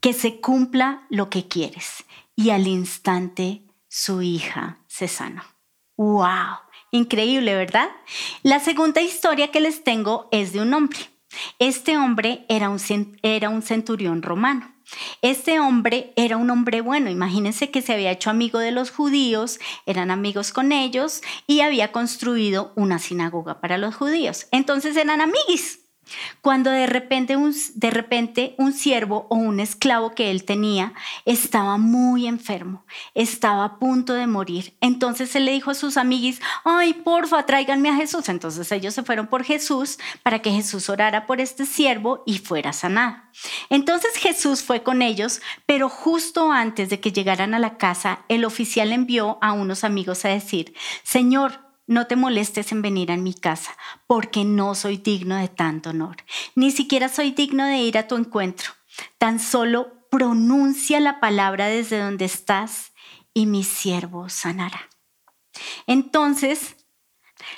Que 0.00 0.12
se 0.12 0.40
cumpla 0.40 1.06
lo 1.10 1.28
que 1.28 1.48
quieres. 1.48 2.04
Y 2.36 2.50
al 2.50 2.66
instante 2.66 3.62
su 3.88 4.22
hija 4.22 4.78
se 4.86 5.08
sanó. 5.08 5.42
¡Wow! 5.96 6.58
Increíble, 6.90 7.54
¿verdad? 7.54 7.90
La 8.42 8.60
segunda 8.60 9.02
historia 9.02 9.50
que 9.50 9.60
les 9.60 9.82
tengo 9.84 10.28
es 10.30 10.52
de 10.52 10.62
un 10.62 10.72
hombre. 10.72 10.98
Este 11.58 11.98
hombre 11.98 12.46
era 12.48 12.70
un, 12.70 12.78
era 13.22 13.48
un 13.48 13.62
centurión 13.62 14.22
romano. 14.22 14.72
Este 15.20 15.60
hombre 15.60 16.12
era 16.16 16.38
un 16.38 16.48
hombre 16.48 16.80
bueno, 16.80 17.10
imagínense 17.10 17.70
que 17.70 17.82
se 17.82 17.92
había 17.92 18.10
hecho 18.10 18.30
amigo 18.30 18.58
de 18.58 18.70
los 18.70 18.90
judíos, 18.90 19.60
eran 19.84 20.10
amigos 20.10 20.50
con 20.50 20.72
ellos 20.72 21.20
y 21.46 21.60
había 21.60 21.92
construido 21.92 22.72
una 22.74 22.98
sinagoga 22.98 23.60
para 23.60 23.76
los 23.76 23.94
judíos. 23.94 24.46
Entonces 24.50 24.96
eran 24.96 25.20
amiguis. 25.20 25.87
Cuando 26.40 26.70
de 26.70 26.86
repente, 26.86 27.36
un, 27.36 27.54
de 27.74 27.90
repente 27.90 28.54
un 28.58 28.72
siervo 28.72 29.26
o 29.30 29.36
un 29.36 29.60
esclavo 29.60 30.14
que 30.14 30.30
él 30.30 30.44
tenía 30.44 30.92
estaba 31.24 31.78
muy 31.78 32.26
enfermo, 32.26 32.84
estaba 33.14 33.64
a 33.64 33.78
punto 33.78 34.14
de 34.14 34.26
morir. 34.26 34.74
Entonces 34.80 35.34
él 35.36 35.44
le 35.44 35.52
dijo 35.52 35.70
a 35.70 35.74
sus 35.74 35.96
amiguis, 35.96 36.40
ay, 36.64 36.94
porfa, 36.94 37.46
tráiganme 37.46 37.90
a 37.90 37.96
Jesús. 37.96 38.28
Entonces 38.28 38.70
ellos 38.72 38.94
se 38.94 39.02
fueron 39.02 39.26
por 39.26 39.44
Jesús 39.44 39.98
para 40.22 40.40
que 40.40 40.50
Jesús 40.50 40.88
orara 40.88 41.26
por 41.26 41.40
este 41.40 41.66
siervo 41.66 42.22
y 42.26 42.38
fuera 42.38 42.72
sanado. 42.72 43.16
Entonces 43.70 44.16
Jesús 44.16 44.62
fue 44.62 44.82
con 44.82 45.02
ellos, 45.02 45.40
pero 45.66 45.88
justo 45.88 46.50
antes 46.52 46.88
de 46.90 47.00
que 47.00 47.12
llegaran 47.12 47.54
a 47.54 47.58
la 47.58 47.76
casa, 47.76 48.24
el 48.28 48.44
oficial 48.44 48.92
envió 48.92 49.38
a 49.40 49.52
unos 49.52 49.84
amigos 49.84 50.24
a 50.24 50.28
decir, 50.28 50.74
Señor, 51.02 51.67
no 51.88 52.06
te 52.06 52.14
molestes 52.14 52.70
en 52.70 52.82
venir 52.82 53.10
a 53.10 53.16
mi 53.16 53.34
casa, 53.34 53.76
porque 54.06 54.44
no 54.44 54.76
soy 54.76 54.98
digno 54.98 55.36
de 55.36 55.48
tanto 55.48 55.90
honor. 55.90 56.18
Ni 56.54 56.70
siquiera 56.70 57.08
soy 57.08 57.32
digno 57.32 57.66
de 57.66 57.78
ir 57.78 57.98
a 57.98 58.06
tu 58.06 58.16
encuentro. 58.16 58.70
Tan 59.16 59.40
solo 59.40 60.06
pronuncia 60.10 61.00
la 61.00 61.18
palabra 61.18 61.66
desde 61.66 61.98
donde 61.98 62.26
estás 62.26 62.92
y 63.34 63.46
mi 63.46 63.64
siervo 63.64 64.28
sanará. 64.28 64.88
Entonces, 65.86 66.76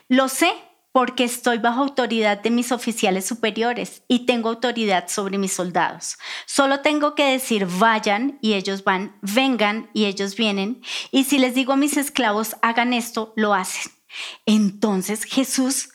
lo 0.09 0.29
sé 0.29 0.53
porque 0.93 1.25
estoy 1.25 1.59
bajo 1.59 1.83
autoridad 1.83 2.41
de 2.41 2.51
mis 2.51 2.73
oficiales 2.73 3.25
superiores 3.25 4.03
y 4.09 4.27
tengo 4.27 4.49
autoridad 4.49 5.09
sobre 5.09 5.39
mis 5.39 5.53
soldados. 5.53 6.19
Solo 6.47 6.81
tengo 6.81 7.15
que 7.15 7.31
decir 7.31 7.67
vayan 7.67 8.39
y 8.43 8.55
ellos 8.55 8.85
van, 8.85 9.17
vengan 9.23 9.91
y 9.93 10.07
ellos 10.07 10.37
vienen. 10.37 10.83
Y 11.11 11.25
si 11.25 11.39
les 11.39 11.55
digo 11.55 11.73
a 11.73 11.77
mis 11.77 11.97
esclavos 11.97 12.57
hagan 12.63 12.93
esto, 12.93 13.33
lo 13.37 13.55
hacen. 13.55 14.00
Entonces 14.47 15.25
Jesús 15.25 15.91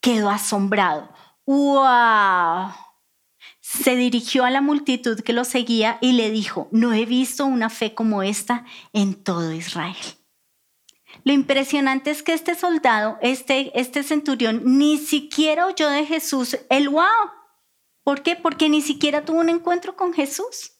quedó 0.00 0.30
asombrado. 0.30 1.12
¡Wow! 1.46 2.72
Se 3.60 3.96
dirigió 3.96 4.44
a 4.44 4.50
la 4.50 4.60
multitud 4.60 5.20
que 5.20 5.32
lo 5.32 5.44
seguía 5.44 5.98
y 6.00 6.12
le 6.12 6.30
dijo, 6.30 6.68
no 6.72 6.92
he 6.92 7.06
visto 7.06 7.46
una 7.46 7.70
fe 7.70 7.94
como 7.94 8.22
esta 8.22 8.64
en 8.92 9.22
todo 9.22 9.52
Israel. 9.52 9.96
Lo 11.24 11.32
impresionante 11.32 12.10
es 12.10 12.22
que 12.22 12.32
este 12.32 12.54
soldado, 12.54 13.18
este, 13.20 13.78
este 13.78 14.02
centurión, 14.02 14.62
ni 14.64 14.98
siquiera 14.98 15.66
oyó 15.66 15.88
de 15.90 16.06
Jesús 16.06 16.58
el 16.70 16.88
wow. 16.88 17.30
¿Por 18.02 18.22
qué? 18.22 18.36
Porque 18.36 18.68
ni 18.68 18.80
siquiera 18.80 19.24
tuvo 19.24 19.40
un 19.40 19.50
encuentro 19.50 19.96
con 19.96 20.12
Jesús. 20.12 20.79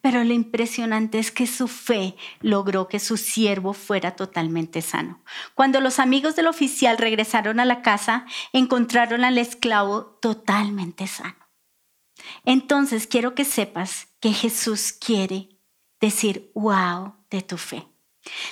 Pero 0.00 0.24
lo 0.24 0.32
impresionante 0.32 1.18
es 1.18 1.30
que 1.30 1.46
su 1.46 1.68
fe 1.68 2.16
logró 2.40 2.88
que 2.88 2.98
su 2.98 3.16
siervo 3.16 3.72
fuera 3.72 4.16
totalmente 4.16 4.82
sano. 4.82 5.22
Cuando 5.54 5.80
los 5.80 5.98
amigos 5.98 6.36
del 6.36 6.46
oficial 6.46 6.98
regresaron 6.98 7.60
a 7.60 7.64
la 7.64 7.82
casa, 7.82 8.26
encontraron 8.52 9.24
al 9.24 9.38
esclavo 9.38 10.18
totalmente 10.20 11.06
sano. 11.06 11.36
Entonces 12.44 13.06
quiero 13.06 13.34
que 13.34 13.44
sepas 13.44 14.08
que 14.20 14.32
Jesús 14.32 14.92
quiere 14.92 15.48
decir 16.00 16.50
wow 16.54 17.14
de 17.30 17.42
tu 17.42 17.56
fe. 17.56 17.86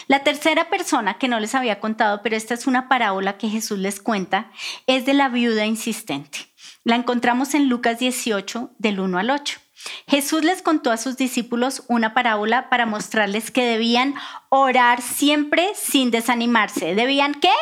La 0.07 0.25
tercera 0.25 0.71
persona 0.71 1.19
que 1.19 1.29
no 1.29 1.41
les 1.41 1.55
había 1.55 1.79
contado, 1.81 2.23
pero 2.23 2.37
esta 2.37 2.55
es 2.55 2.67
una 2.67 2.89
parábola 2.89 3.37
que 3.37 3.49
Jesús 3.49 3.79
les 3.79 4.01
cuenta, 4.01 4.51
es 4.87 5.05
de 5.05 5.13
la 5.13 5.29
viuda 5.29 5.67
insistente. 5.67 6.39
La 6.85 6.97
encontramos 6.97 7.55
en 7.55 7.69
Lucas 7.69 7.99
18, 7.99 8.71
del 8.79 9.01
1 9.01 9.19
al 9.19 9.31
8. 9.31 9.61
Jesús 10.07 10.45
les 10.45 10.63
contó 10.63 10.91
a 10.91 10.97
sus 10.97 11.17
discípulos 11.17 11.85
una 11.89 12.15
parábola 12.15 12.69
para 12.69 12.87
mostrarles 12.87 13.51
que 13.51 13.65
debían 13.65 14.15
orar 14.49 15.03
siempre 15.03 15.71
sin 15.75 16.11
desanimarse. 16.11 16.95
¿Debían 16.95 17.35
qué? 17.35 17.53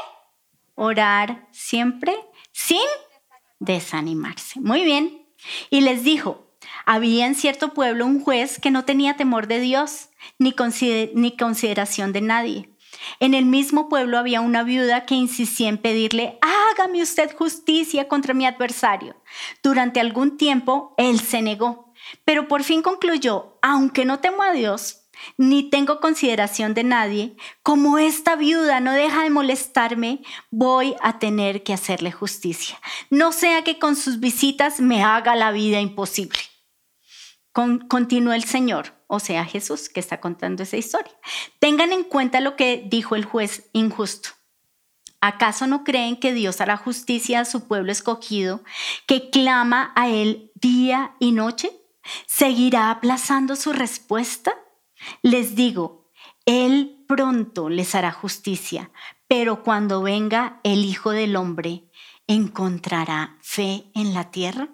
Orar 0.75 1.49
siempre 1.53 2.15
sin 2.53 2.79
desanimarse. 3.59 4.61
Muy 4.61 4.83
bien. 4.83 5.27
Y 5.71 5.81
les 5.83 6.05
dijo, 6.05 6.47
había 6.85 7.27
en 7.27 7.35
cierto 7.35 7.75
pueblo 7.75 8.07
un 8.07 8.23
juez 8.23 8.59
que 8.61 8.71
no 8.71 8.85
tenía 8.85 9.17
temor 9.17 9.47
de 9.47 9.61
Dios 9.61 10.09
ni, 10.39 10.53
consideración 10.53 12.13
de 12.13 12.21
nadie. 12.21 12.71
En 13.21 13.35
el 13.35 13.45
mismo 13.45 13.89
pueblo 13.89 14.19
había 14.19 14.41
una 14.41 14.63
viuda 14.63 15.05
que 15.05 15.15
insistía 15.15 15.69
en 15.69 15.79
pedirle, 15.79 16.39
hágame 16.41 17.03
usted 17.03 17.35
justicia 17.37 18.09
contra 18.09 18.35
mi 18.35 18.47
adversario. 18.47 19.17
Durante 19.63 20.01
algún 20.01 20.39
tiempo 20.39 20.95
él 20.97 21.21
se 21.21 21.43
negó 21.43 21.86
pero 22.25 22.49
por 22.49 22.63
fin 22.63 22.83
concluyó, 22.83 23.59
aunque 23.63 24.05
no 24.05 24.21
temo 24.21 24.43
a 24.43 24.53
Dios, 24.53 25.07
ni 25.37 25.71
tengo 25.71 26.01
consideración 26.01 26.75
de 26.75 26.85
nadie, 26.85 27.37
como 27.63 27.99
esta 27.99 28.37
viuda 28.37 28.81
no 28.81 28.93
deja 28.93 29.23
de 29.23 29.31
molestarme, 29.31 30.23
voy 30.51 30.95
a 31.01 31.19
tener 31.19 31.63
que 31.63 31.73
hacerle 31.73 32.13
justicia. 32.13 32.79
No 33.11 33.33
sea 33.33 33.65
que 33.65 33.79
con 33.79 33.97
sus 33.97 34.21
visitas 34.21 34.81
me 34.81 35.03
haga 35.03 35.37
la 35.37 35.53
vida 35.53 35.81
imposible. 35.81 36.39
continuó 37.89 38.35
el 38.35 38.45
Señor, 38.45 38.93
o 39.07 39.19
sea 39.19 39.45
Jesús, 39.47 39.89
que 39.89 40.01
está 40.01 40.21
contando 40.21 40.63
esa 40.63 40.77
historia. 40.77 41.15
Tengan 41.59 41.93
en 41.93 42.05
cuenta 42.05 42.41
lo 42.41 42.55
que 42.55 42.85
dijo 42.87 43.17
el 43.17 43.25
juez 43.25 43.71
injusto. 43.73 44.31
¿Acaso 45.23 45.67
no 45.67 45.83
creen 45.83 46.21
que 46.21 46.35
Dios 46.35 46.61
hará 46.61 46.77
justicia 46.77 47.41
a 47.41 47.45
su 47.47 47.67
pueblo 47.67 47.91
escogido, 47.91 48.63
que 49.07 49.31
clama 49.31 49.93
a 49.97 50.09
Él 50.09 50.53
día 50.55 51.17
y 51.19 51.33
noche? 51.33 51.73
¿Seguirá 52.27 52.91
aplazando 52.91 53.57
su 53.57 53.73
respuesta? 53.73 54.55
Les 55.23 55.55
digo, 55.55 56.11
Él 56.45 57.05
pronto 57.07 57.69
les 57.69 57.95
hará 57.95 58.13
justicia, 58.13 58.91
pero 59.29 59.63
cuando 59.63 60.03
venga 60.03 60.61
el 60.63 60.85
Hijo 60.85 61.11
del 61.11 61.37
Hombre, 61.37 61.91
¿encontrará 62.27 63.39
fe 63.43 63.91
en 63.95 64.15
la 64.15 64.31
tierra? 64.31 64.69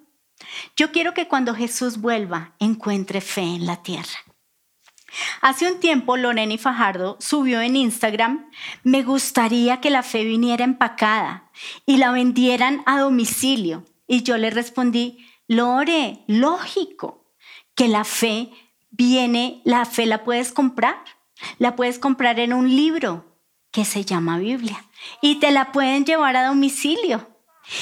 Yo 0.77 0.93
quiero 0.93 1.15
que 1.15 1.29
cuando 1.29 1.55
Jesús 1.55 1.99
vuelva, 2.01 2.55
encuentre 2.59 3.21
fe 3.21 3.43
en 3.43 3.67
la 3.67 3.83
tierra. 3.83 4.19
Hace 5.43 5.71
un 5.71 5.79
tiempo 5.79 6.17
Lorena 6.17 6.57
Fajardo 6.57 7.17
subió 7.21 7.61
en 7.61 7.77
Instagram, 7.77 8.51
me 8.83 9.03
gustaría 9.03 9.81
que 9.81 9.91
la 9.91 10.03
fe 10.03 10.25
viniera 10.25 10.65
empacada 10.65 11.51
y 11.85 11.99
la 11.99 12.13
vendieran 12.13 12.83
a 12.87 12.99
domicilio. 12.99 13.85
Y 14.07 14.23
yo 14.23 14.39
le 14.39 14.51
respondí, 14.51 15.27
Lore, 15.49 16.25
lógico, 16.29 17.22
que 17.75 17.89
la 17.89 18.05
fe 18.05 18.51
viene, 18.91 19.61
la 19.65 19.85
fe 19.85 20.07
la 20.07 20.25
puedes 20.25 20.53
comprar, 20.53 21.03
la 21.59 21.77
puedes 21.77 21.99
comprar 21.99 22.39
en 22.39 22.53
un 22.53 22.69
libro 22.69 23.39
que 23.71 23.85
se 23.85 24.05
llama 24.05 24.39
Biblia 24.39 24.85
y 25.21 25.41
te 25.41 25.51
la 25.51 25.73
pueden 25.73 26.05
llevar 26.05 26.37
a 26.37 26.47
domicilio. 26.47 27.29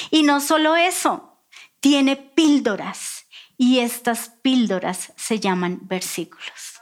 Y 0.09 0.23
no 0.23 0.39
solo 0.39 0.75
eso, 0.75 1.37
tiene 1.79 2.15
píldoras 2.15 3.25
y 3.57 3.79
estas 3.79 4.29
píldoras 4.41 5.13
se 5.17 5.39
llaman 5.39 5.79
versículos. 5.83 6.79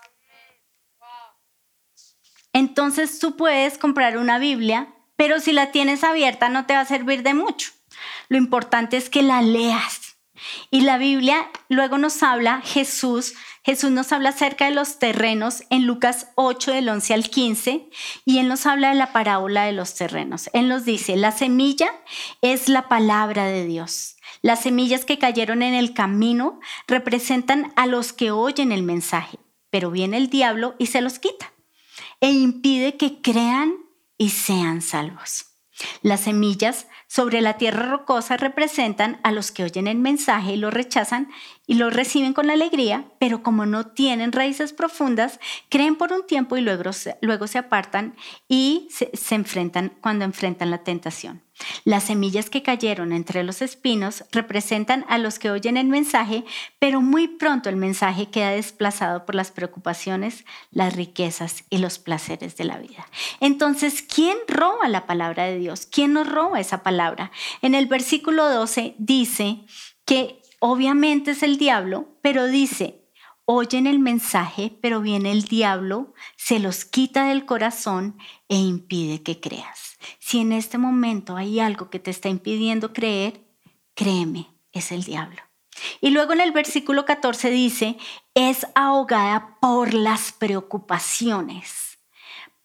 Entonces 2.54 3.20
tú 3.20 3.36
puedes 3.36 3.78
comprar 3.78 4.18
una 4.18 4.40
Biblia, 4.40 4.94
pero 5.16 5.40
si 5.40 5.52
la 5.52 5.72
tienes 5.72 6.04
abierta 6.04 6.50
no 6.50 6.66
te 6.66 6.74
va 6.74 6.82
a 6.82 6.86
servir 6.86 7.24
de 7.24 7.34
mucho. 7.34 7.72
Lo 8.28 8.38
importante 8.38 8.98
es 8.98 9.10
que 9.10 9.24
la 9.24 9.42
leas 9.42 10.09
y 10.72 10.82
la 10.82 10.98
Biblia 10.98 11.50
luego 11.68 11.98
nos 11.98 12.24
habla, 12.24 12.62
Jesús, 12.64 13.34
Jesús 13.64 13.92
nos 13.92 14.12
habla 14.12 14.30
acerca 14.30 14.66
de 14.66 14.76
los 14.76 15.00
terrenos 15.00 15.64
en 15.70 15.86
Lucas 15.86 16.28
8 16.36 16.72
del 16.72 16.90
11 16.90 17.14
al 17.14 17.30
15 17.30 17.90
y 18.26 18.40
Él 18.40 18.48
nos 18.48 18.66
habla 18.66 18.90
de 18.90 18.96
la 18.96 19.14
parábola 19.14 19.66
de 19.66 19.74
los 19.74 19.96
terrenos. 19.96 20.50
Él 20.54 20.68
nos 20.68 20.86
dice, 20.86 21.16
la 21.18 21.32
semilla 21.32 21.92
es 22.42 22.70
la 22.70 22.88
palabra 22.88 23.46
de 23.46 23.66
Dios. 23.66 24.16
Las 24.42 24.62
semillas 24.62 25.06
que 25.06 25.20
cayeron 25.20 25.62
en 25.62 25.74
el 25.74 25.94
camino 25.94 26.60
representan 26.88 27.74
a 27.76 27.88
los 27.88 28.14
que 28.14 28.32
oyen 28.32 28.72
el 28.72 28.84
mensaje, 28.84 29.38
pero 29.70 29.92
viene 29.92 30.18
el 30.18 30.30
diablo 30.30 30.76
y 30.80 30.88
se 30.88 31.02
los 31.02 31.20
quita 31.20 31.52
e 32.22 32.32
impide 32.32 32.98
que 32.98 33.22
crean 33.22 33.76
y 34.18 34.30
sean 34.30 34.82
salvos. 34.82 35.49
Las 36.02 36.22
semillas 36.22 36.88
sobre 37.08 37.42
la 37.42 37.58
tierra 37.58 37.90
rocosa 37.90 38.38
representan 38.38 39.20
a 39.24 39.32
los 39.32 39.52
que 39.52 39.64
oyen 39.64 39.88
el 39.88 39.98
mensaje 39.98 40.54
y 40.54 40.58
lo 40.58 40.72
rechazan 40.72 41.30
y 41.68 41.76
lo 41.76 41.90
reciben 41.90 42.34
con 42.34 42.50
alegría, 42.50 43.06
pero 43.20 43.44
como 43.44 43.66
no 43.66 43.88
tienen 43.88 44.32
raíces 44.32 44.74
profundas, 44.74 45.40
creen 45.70 45.96
por 45.96 46.14
un 46.14 46.26
tiempo 46.26 46.58
y 46.58 46.62
luego 46.62 46.94
se, 46.94 47.18
luego 47.22 47.48
se 47.48 47.58
apartan 47.58 48.16
y 48.48 48.88
se 48.90 49.36
enfrentan 49.36 49.94
cuando 50.02 50.26
enfrentan 50.26 50.72
la 50.72 50.84
tentación. 50.84 51.42
Las 51.84 52.06
semillas 52.06 52.50
que 52.50 52.64
cayeron 52.64 53.12
entre 53.12 53.44
los 53.44 53.62
espinos 53.62 54.24
representan 54.32 55.06
a 55.10 55.18
los 55.18 55.40
que 55.40 55.52
oyen 55.52 55.78
el 55.78 55.88
mensaje, 55.88 56.44
pero 56.80 57.02
muy 57.02 57.28
pronto 57.28 57.70
el 57.70 57.76
mensaje 57.76 58.30
queda 58.30 58.52
desplazado 58.52 59.26
por 59.26 59.36
las 59.36 59.52
preocupaciones, 59.52 60.46
las 60.72 60.96
riquezas 60.96 61.64
y 61.70 61.80
los 61.80 62.00
placeres 62.00 62.56
de 62.58 62.66
la 62.66 62.78
vida. 62.78 63.08
Entonces, 63.40 64.02
¿quién 64.02 64.38
roba 64.48 64.88
la 64.88 65.06
palabra 65.06 65.46
de 65.46 65.58
Dios? 65.58 65.86
¿Quién 65.86 66.14
nos 66.14 66.28
roba 66.30 66.60
esa 66.60 66.84
palabra? 66.84 67.32
En 67.62 67.76
el 67.76 67.88
versículo 67.88 68.50
12 68.50 68.96
dice 68.98 69.62
que 70.06 70.42
obviamente 70.60 71.32
es 71.32 71.44
el 71.44 71.58
diablo, 71.58 72.08
pero 72.22 72.48
dice, 72.48 72.99
oyen 73.52 73.88
el 73.88 73.98
mensaje, 73.98 74.78
pero 74.80 75.02
viene 75.02 75.32
el 75.32 75.42
diablo, 75.42 76.14
se 76.38 76.60
los 76.60 76.86
quita 76.86 77.30
del 77.30 77.48
corazón 77.48 78.16
e 78.48 78.58
impide 78.58 79.24
que 79.24 79.40
creas. 79.40 79.98
Si 80.20 80.40
en 80.40 80.52
este 80.52 80.78
momento 80.78 81.36
hay 81.36 81.60
algo 81.60 81.90
que 81.90 81.98
te 81.98 82.12
está 82.12 82.30
impidiendo 82.30 82.94
creer, 82.94 83.42
créeme, 83.96 84.54
es 84.72 84.92
el 84.92 85.02
diablo. 85.02 85.42
Y 86.00 86.12
luego 86.12 86.34
en 86.34 86.42
el 86.42 86.52
versículo 86.52 87.06
14 87.06 87.50
dice, 87.50 87.98
es 88.36 88.68
ahogada 88.76 89.58
por 89.60 89.96
las 89.96 90.32
preocupaciones, 90.32 91.98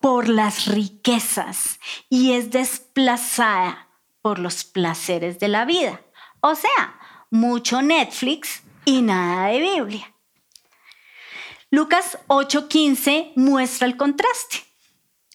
por 0.01 0.29
las 0.29 0.67
riquezas 0.67 1.81
y 2.11 2.33
es 2.33 2.51
desplazada 2.51 3.89
por 4.21 4.39
los 4.39 4.65
placeres 4.65 5.39
de 5.39 5.49
la 5.49 5.65
vida. 5.65 6.03
O 6.43 6.55
sea, 6.55 7.01
mucho 7.31 7.81
Netflix 7.81 8.63
y 8.85 9.01
nada 9.01 9.47
de 9.47 9.61
Biblia. 9.61 10.14
Lucas 11.75 12.19
8:15 12.29 13.33
muestra 13.35 13.89
el 13.89 13.97
contraste. 13.97 14.59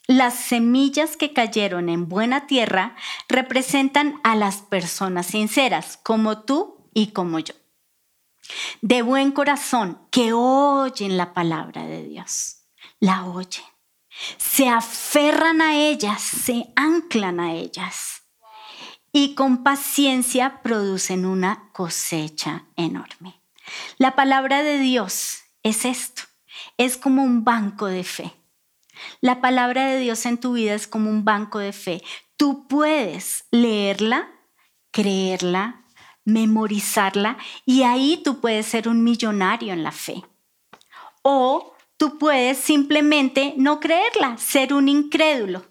Las 0.08 0.36
semillas 0.36 1.17
que 1.17 1.34
cayeron 1.34 1.89
en 1.89 2.08
buena 2.08 2.48
tierra 2.48 2.96
representan 3.27 4.22
a 4.24 4.38
las 4.38 4.62
personas 4.62 5.25
sinceras, 5.25 6.00
como 6.01 6.43
tú 6.43 6.89
y 6.93 7.08
como 7.08 7.39
yo. 7.39 7.53
De 8.81 9.01
buen 9.01 9.34
corazón, 9.34 10.00
que 10.12 10.31
oyen 10.31 11.17
la 11.17 11.34
palabra 11.34 11.86
de 11.86 12.03
Dios. 12.03 12.60
La 13.01 13.25
oyen. 13.25 13.65
Se 14.38 14.69
aferran 14.69 15.60
a 15.60 15.75
ellas, 15.75 16.22
se 16.22 16.72
anclan 16.77 17.41
a 17.41 17.51
ellas. 17.51 18.22
Y 19.12 19.36
con 19.36 19.62
paciencia 19.62 20.62
producen 20.63 21.25
una 21.25 21.69
cosecha 21.74 22.63
enorme. 22.77 23.41
La 23.98 24.15
palabra 24.15 24.63
de 24.63 24.79
Dios 24.79 25.39
es 25.63 25.84
esto 25.84 26.28
es 26.79 26.98
como 26.98 27.24
un 27.24 27.43
banco 27.43 27.86
de 27.86 28.03
fe. 28.03 28.33
La 29.21 29.41
palabra 29.41 29.86
de 29.86 30.00
Dios 30.00 30.25
en 30.25 30.39
tu 30.39 30.53
vida 30.53 30.74
es 30.74 30.88
como 30.88 31.09
un 31.09 31.25
banco 31.25 31.59
de 31.59 31.74
fe. 31.74 32.01
Tú 32.38 32.67
puedes 32.67 33.45
leerla, 33.51 34.29
creerla, 34.91 35.83
memorizarla 36.24 37.38
y 37.65 37.83
ahí 37.83 38.21
tú 38.24 38.39
puedes 38.39 38.65
ser 38.65 38.88
un 38.88 39.03
millonario 39.03 39.74
en 39.74 39.83
la 39.83 39.91
fe. 39.91 40.24
O 41.21 41.74
tú 41.98 42.17
puedes 42.17 42.57
simplemente 42.57 43.53
no 43.57 43.81
creerla, 43.81 44.38
ser 44.38 44.74
un 44.74 44.88
incrédulo. 44.88 45.65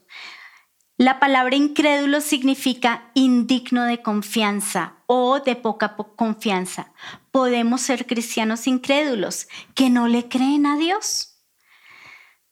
La 0.98 1.20
palabra 1.20 1.54
incrédulo 1.54 2.20
significa 2.20 3.12
indigno 3.14 3.84
de 3.84 4.02
confianza 4.02 4.96
o 5.06 5.38
de 5.38 5.54
poca 5.54 5.94
confianza. 5.94 6.92
Podemos 7.30 7.82
ser 7.82 8.04
cristianos 8.04 8.66
incrédulos 8.66 9.46
que 9.76 9.90
no 9.90 10.08
le 10.08 10.28
creen 10.28 10.66
a 10.66 10.76
Dios. 10.76 11.38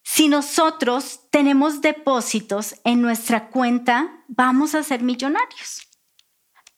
Si 0.05 0.29
nosotros 0.29 1.23
tenemos 1.33 1.81
depósitos 1.81 2.77
en 2.85 3.03
nuestra 3.03 3.49
cuenta, 3.49 4.25
vamos 4.29 4.77
a 4.77 4.85
ser 4.85 5.03
millonarios. 5.03 5.89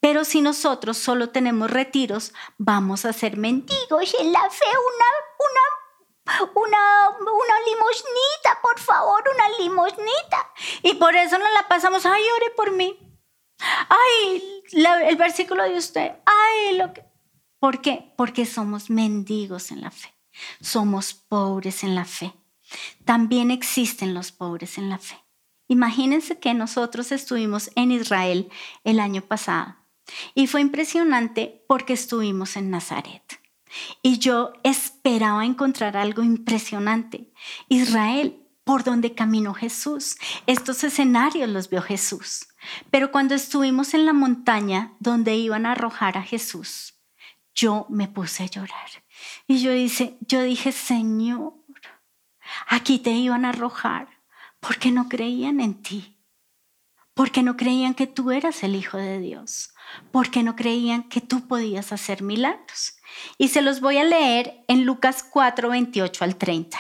Pero 0.00 0.24
si 0.24 0.40
nosotros 0.40 0.96
solo 0.96 1.28
tenemos 1.28 1.70
retiros, 1.70 2.32
vamos 2.56 3.04
a 3.04 3.12
ser 3.12 3.36
mendigos 3.36 4.14
en 4.18 4.32
la 4.32 4.48
fe, 4.48 4.64
una, 4.64 5.06
una 5.38 5.77
una, 6.54 7.08
una 7.10 7.60
limosnita, 7.66 8.60
por 8.62 8.78
favor, 8.78 9.22
una 9.34 9.58
limosnita. 9.58 10.52
Y 10.82 10.94
por 10.94 11.14
eso 11.16 11.38
nos 11.38 11.52
la 11.52 11.68
pasamos, 11.68 12.04
ay, 12.06 12.22
ore 12.36 12.50
por 12.56 12.72
mí. 12.72 12.98
Ay, 13.88 14.62
el 15.06 15.16
versículo 15.16 15.64
de 15.64 15.76
usted, 15.76 16.12
ay, 16.24 16.76
lo 16.76 16.92
que... 16.92 17.04
¿Por 17.58 17.80
qué? 17.80 18.14
Porque 18.16 18.46
somos 18.46 18.88
mendigos 18.88 19.72
en 19.72 19.80
la 19.80 19.90
fe, 19.90 20.14
somos 20.60 21.12
pobres 21.12 21.82
en 21.82 21.96
la 21.96 22.04
fe. 22.04 22.32
También 23.04 23.50
existen 23.50 24.14
los 24.14 24.30
pobres 24.30 24.78
en 24.78 24.88
la 24.90 24.98
fe. 24.98 25.16
Imagínense 25.66 26.38
que 26.38 26.54
nosotros 26.54 27.10
estuvimos 27.12 27.70
en 27.74 27.90
Israel 27.90 28.48
el 28.84 29.00
año 29.00 29.22
pasado 29.22 29.76
y 30.34 30.46
fue 30.46 30.60
impresionante 30.60 31.64
porque 31.68 31.92
estuvimos 31.92 32.56
en 32.56 32.70
Nazaret. 32.70 33.37
Y 34.02 34.18
yo 34.18 34.52
esperaba 34.62 35.44
encontrar 35.44 35.96
algo 35.96 36.22
impresionante. 36.22 37.32
Israel, 37.68 38.42
por 38.68 38.84
donde 38.84 39.14
caminó 39.14 39.54
Jesús. 39.54 40.18
Estos 40.46 40.84
escenarios 40.84 41.48
los 41.48 41.70
vio 41.70 41.80
Jesús. 41.80 42.48
Pero 42.90 43.10
cuando 43.10 43.34
estuvimos 43.34 43.94
en 43.94 44.04
la 44.04 44.12
montaña 44.12 44.92
donde 45.00 45.36
iban 45.36 45.64
a 45.64 45.72
arrojar 45.72 46.18
a 46.18 46.22
Jesús, 46.22 46.94
yo 47.54 47.86
me 47.88 48.08
puse 48.08 48.42
a 48.42 48.46
llorar. 48.46 48.90
Y 49.46 49.62
yo, 49.62 49.72
dice, 49.72 50.18
yo 50.20 50.42
dije, 50.42 50.72
Señor, 50.72 51.54
aquí 52.66 52.98
te 52.98 53.12
iban 53.12 53.46
a 53.46 53.48
arrojar 53.48 54.08
porque 54.60 54.90
no 54.90 55.08
creían 55.08 55.60
en 55.60 55.80
ti. 55.80 56.18
Porque 57.14 57.42
no 57.42 57.56
creían 57.56 57.94
que 57.94 58.06
tú 58.06 58.32
eras 58.32 58.62
el 58.62 58.76
Hijo 58.76 58.98
de 58.98 59.18
Dios. 59.18 59.70
Porque 60.12 60.42
no 60.42 60.56
creían 60.56 61.04
que 61.04 61.22
tú 61.22 61.48
podías 61.48 61.90
hacer 61.90 62.22
milagros. 62.22 62.97
Y 63.36 63.48
se 63.48 63.62
los 63.62 63.80
voy 63.80 63.98
a 63.98 64.04
leer 64.04 64.64
en 64.68 64.84
Lucas 64.84 65.24
4, 65.28 65.68
28 65.68 66.24
al 66.24 66.36
30. 66.36 66.78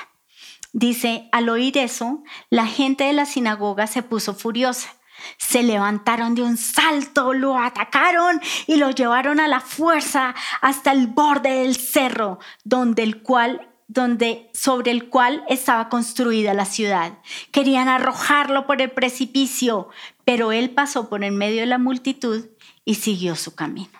Dice, 0.72 1.28
al 1.32 1.48
oír 1.48 1.78
eso, 1.78 2.22
la 2.50 2.66
gente 2.66 3.04
de 3.04 3.12
la 3.12 3.26
sinagoga 3.26 3.86
se 3.86 4.02
puso 4.02 4.34
furiosa. 4.34 4.94
Se 5.36 5.62
levantaron 5.62 6.34
de 6.34 6.42
un 6.42 6.56
salto, 6.56 7.32
lo 7.32 7.58
atacaron 7.58 8.40
y 8.66 8.76
lo 8.76 8.90
llevaron 8.90 9.40
a 9.40 9.48
la 9.48 9.60
fuerza 9.60 10.34
hasta 10.60 10.92
el 10.92 11.08
borde 11.08 11.50
del 11.50 11.76
cerro, 11.76 12.38
donde 12.64 13.02
el 13.02 13.22
cual 13.22 13.68
donde 13.90 14.50
sobre 14.52 14.90
el 14.90 15.08
cual 15.08 15.44
estaba 15.48 15.88
construida 15.88 16.52
la 16.52 16.66
ciudad. 16.66 17.18
Querían 17.50 17.88
arrojarlo 17.88 18.66
por 18.66 18.82
el 18.82 18.90
precipicio, 18.90 19.88
pero 20.26 20.52
él 20.52 20.70
pasó 20.70 21.08
por 21.08 21.24
en 21.24 21.36
medio 21.36 21.60
de 21.60 21.66
la 21.66 21.78
multitud 21.78 22.50
y 22.84 22.96
siguió 22.96 23.34
su 23.34 23.54
camino. 23.54 23.98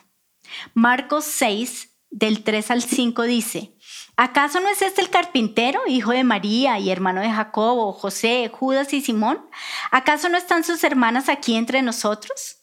Marcos 0.75 1.25
6 1.25 1.89
del 2.11 2.43
3 2.43 2.71
al 2.71 2.83
5 2.83 3.23
dice, 3.25 3.75
¿acaso 4.17 4.61
no 4.61 4.69
es 4.69 4.83
este 4.83 5.01
el 5.01 5.11
carpintero, 5.11 5.81
hijo 5.87 6.13
de 6.13 6.25
María 6.25 6.79
y 6.79 6.91
hermano 6.91 7.21
de 7.21 7.31
Jacobo, 7.31 7.93
José, 7.93 8.51
Judas 8.53 8.93
y 8.93 9.01
Simón? 9.01 9.49
¿Acaso 9.91 10.29
no 10.29 10.39
están 10.39 10.65
sus 10.65 10.83
hermanas 10.85 11.29
aquí 11.29 11.57
entre 11.57 11.83
nosotros? 11.83 12.57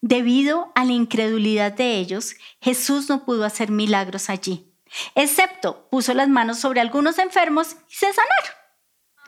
Debido 0.00 0.72
a 0.74 0.84
la 0.84 0.92
incredulidad 0.92 1.72
de 1.72 1.96
ellos, 1.96 2.34
Jesús 2.60 3.08
no 3.08 3.24
pudo 3.24 3.44
hacer 3.44 3.70
milagros 3.70 4.30
allí, 4.30 4.72
excepto 5.14 5.88
puso 5.90 6.14
las 6.14 6.28
manos 6.28 6.58
sobre 6.58 6.80
algunos 6.80 7.18
enfermos 7.18 7.76
y 7.88 7.94
se 7.94 8.06
sanaron. 8.12 8.56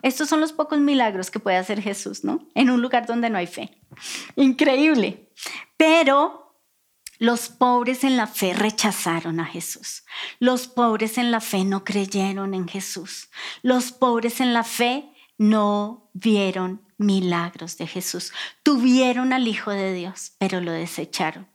Estos 0.02 0.28
son 0.28 0.40
los 0.40 0.52
pocos 0.52 0.78
milagros 0.78 1.30
que 1.30 1.40
puede 1.40 1.56
hacer 1.56 1.82
Jesús, 1.82 2.22
¿no? 2.22 2.48
En 2.54 2.70
un 2.70 2.80
lugar 2.80 3.06
donde 3.06 3.30
no 3.30 3.38
hay 3.38 3.48
fe. 3.48 3.82
Increíble. 4.36 5.32
Pero 5.76 6.47
los 7.18 7.48
pobres 7.48 8.04
en 8.04 8.16
la 8.16 8.26
fe 8.26 8.54
rechazaron 8.54 9.40
a 9.40 9.44
Jesús. 9.44 10.04
Los 10.38 10.68
pobres 10.68 11.18
en 11.18 11.30
la 11.30 11.40
fe 11.40 11.64
no 11.64 11.84
creyeron 11.84 12.54
en 12.54 12.68
Jesús. 12.68 13.28
Los 13.62 13.92
pobres 13.92 14.40
en 14.40 14.54
la 14.54 14.64
fe 14.64 15.12
no 15.36 16.10
vieron 16.12 16.82
milagros 16.96 17.76
de 17.76 17.86
Jesús. 17.86 18.32
Tuvieron 18.62 19.32
al 19.32 19.48
Hijo 19.48 19.70
de 19.70 19.92
Dios, 19.92 20.32
pero 20.38 20.60
lo 20.60 20.72
desecharon. 20.72 21.48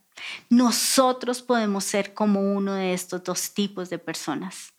Nosotros 0.48 1.42
podemos 1.42 1.84
ser 1.84 2.14
como 2.14 2.40
uno 2.40 2.74
de 2.74 2.94
estos 2.94 3.24
dos 3.24 3.54
tipos 3.54 3.90
de 3.90 3.98
personas. 3.98 4.74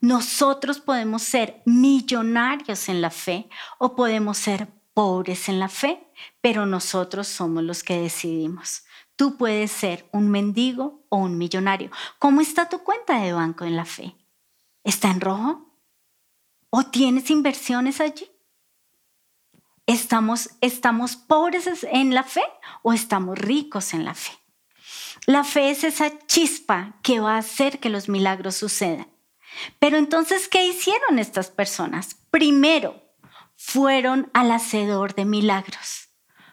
Nosotros 0.00 0.80
podemos 0.80 1.22
ser 1.22 1.62
millonarios 1.66 2.88
en 2.88 3.00
la 3.00 3.10
fe 3.10 3.48
o 3.78 3.96
podemos 3.96 4.38
ser 4.38 4.68
pobres 4.94 5.48
en 5.48 5.58
la 5.58 5.68
fe, 5.68 6.08
pero 6.40 6.66
nosotros 6.66 7.26
somos 7.26 7.64
los 7.64 7.82
que 7.82 8.00
decidimos. 8.00 8.84
Tú 9.18 9.36
puedes 9.36 9.72
ser 9.72 10.08
un 10.12 10.30
mendigo 10.30 11.04
o 11.08 11.16
un 11.16 11.38
millonario. 11.38 11.90
¿Cómo 12.20 12.40
está 12.40 12.68
tu 12.68 12.84
cuenta 12.84 13.18
de 13.18 13.32
banco 13.32 13.64
en 13.64 13.74
la 13.74 13.84
fe? 13.84 14.14
¿Está 14.84 15.10
en 15.10 15.20
rojo? 15.20 15.74
¿O 16.70 16.84
tienes 16.84 17.28
inversiones 17.28 18.00
allí? 18.00 18.30
¿Estamos, 19.86 20.50
¿Estamos 20.60 21.16
pobres 21.16 21.68
en 21.90 22.14
la 22.14 22.22
fe 22.22 22.44
o 22.82 22.92
estamos 22.92 23.36
ricos 23.36 23.92
en 23.92 24.04
la 24.04 24.14
fe? 24.14 24.30
La 25.26 25.42
fe 25.42 25.70
es 25.70 25.82
esa 25.82 26.16
chispa 26.28 27.00
que 27.02 27.18
va 27.18 27.34
a 27.34 27.38
hacer 27.38 27.80
que 27.80 27.90
los 27.90 28.08
milagros 28.08 28.54
sucedan. 28.54 29.08
Pero 29.80 29.96
entonces, 29.96 30.46
¿qué 30.46 30.64
hicieron 30.64 31.18
estas 31.18 31.50
personas? 31.50 32.14
Primero, 32.30 33.02
fueron 33.56 34.30
al 34.32 34.52
hacedor 34.52 35.16
de 35.16 35.24
milagros. 35.24 36.10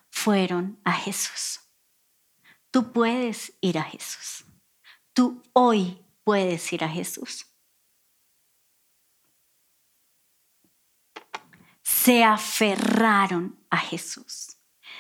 Fueron 0.10 0.80
a 0.84 0.94
Jesús. 0.94 1.60
Tú 2.76 2.92
puedes 2.92 3.54
ir 3.62 3.78
a 3.78 3.84
Jesús. 3.84 4.44
Tú 5.14 5.42
hoy 5.54 6.04
puedes 6.26 6.74
ir 6.74 6.84
a 6.84 6.90
Jesús. 6.90 7.46
Se 11.82 12.26
aferraron 12.26 13.58
a 13.70 13.78
Jesús. 13.78 14.58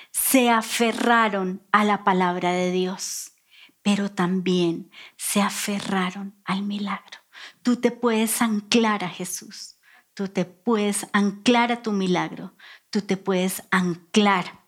Se 0.09 0.49
aferraron 0.49 1.67
a 1.73 1.83
la 1.83 2.05
palabra 2.05 2.53
de 2.53 2.71
Dios, 2.71 3.33
pero 3.81 4.09
también 4.09 4.89
se 5.17 5.41
aferraron 5.41 6.33
al 6.45 6.63
milagro. 6.63 7.19
Tú 7.61 7.75
te 7.75 7.91
puedes 7.91 8.41
anclar 8.41 9.03
a 9.03 9.09
Jesús. 9.09 9.75
Tú 10.13 10.29
te 10.29 10.45
puedes 10.45 11.07
anclar 11.11 11.73
a 11.73 11.81
tu 11.81 11.91
milagro. 11.91 12.55
Tú 12.89 13.01
te 13.01 13.17
puedes 13.17 13.63
anclar 13.69 14.63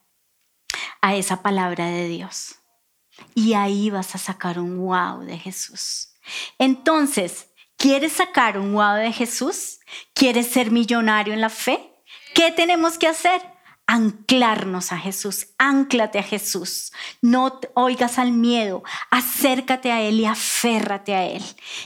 a 0.99 1.15
esa 1.15 1.41
palabra 1.41 1.85
de 1.85 2.09
Dios. 2.09 2.57
Y 3.35 3.53
ahí 3.53 3.89
vas 3.89 4.15
a 4.15 4.17
sacar 4.17 4.59
un 4.59 4.77
wow 4.77 5.21
de 5.21 5.37
Jesús. 5.37 6.13
Entonces, 6.57 7.47
¿quieres 7.77 8.13
sacar 8.13 8.57
un 8.57 8.73
wow 8.73 8.95
de 8.95 9.11
Jesús? 9.11 9.79
¿Quieres 10.13 10.47
ser 10.47 10.71
millonario 10.71 11.33
en 11.33 11.41
la 11.41 11.49
fe? 11.49 11.91
¿Qué 12.33 12.51
tenemos 12.51 12.97
que 12.97 13.07
hacer? 13.07 13.41
anclarnos 13.89 14.91
a 14.91 14.97
Jesús, 14.97 15.47
anclate 15.57 16.19
a 16.19 16.23
Jesús, 16.23 16.91
no 17.21 17.59
oigas 17.73 18.19
al 18.19 18.33
miedo, 18.33 18.83
acércate 19.09 19.93
a 19.93 20.01
Él 20.01 20.19
y 20.19 20.25
aférrate 20.25 21.15
a 21.15 21.25
Él. 21.25 21.41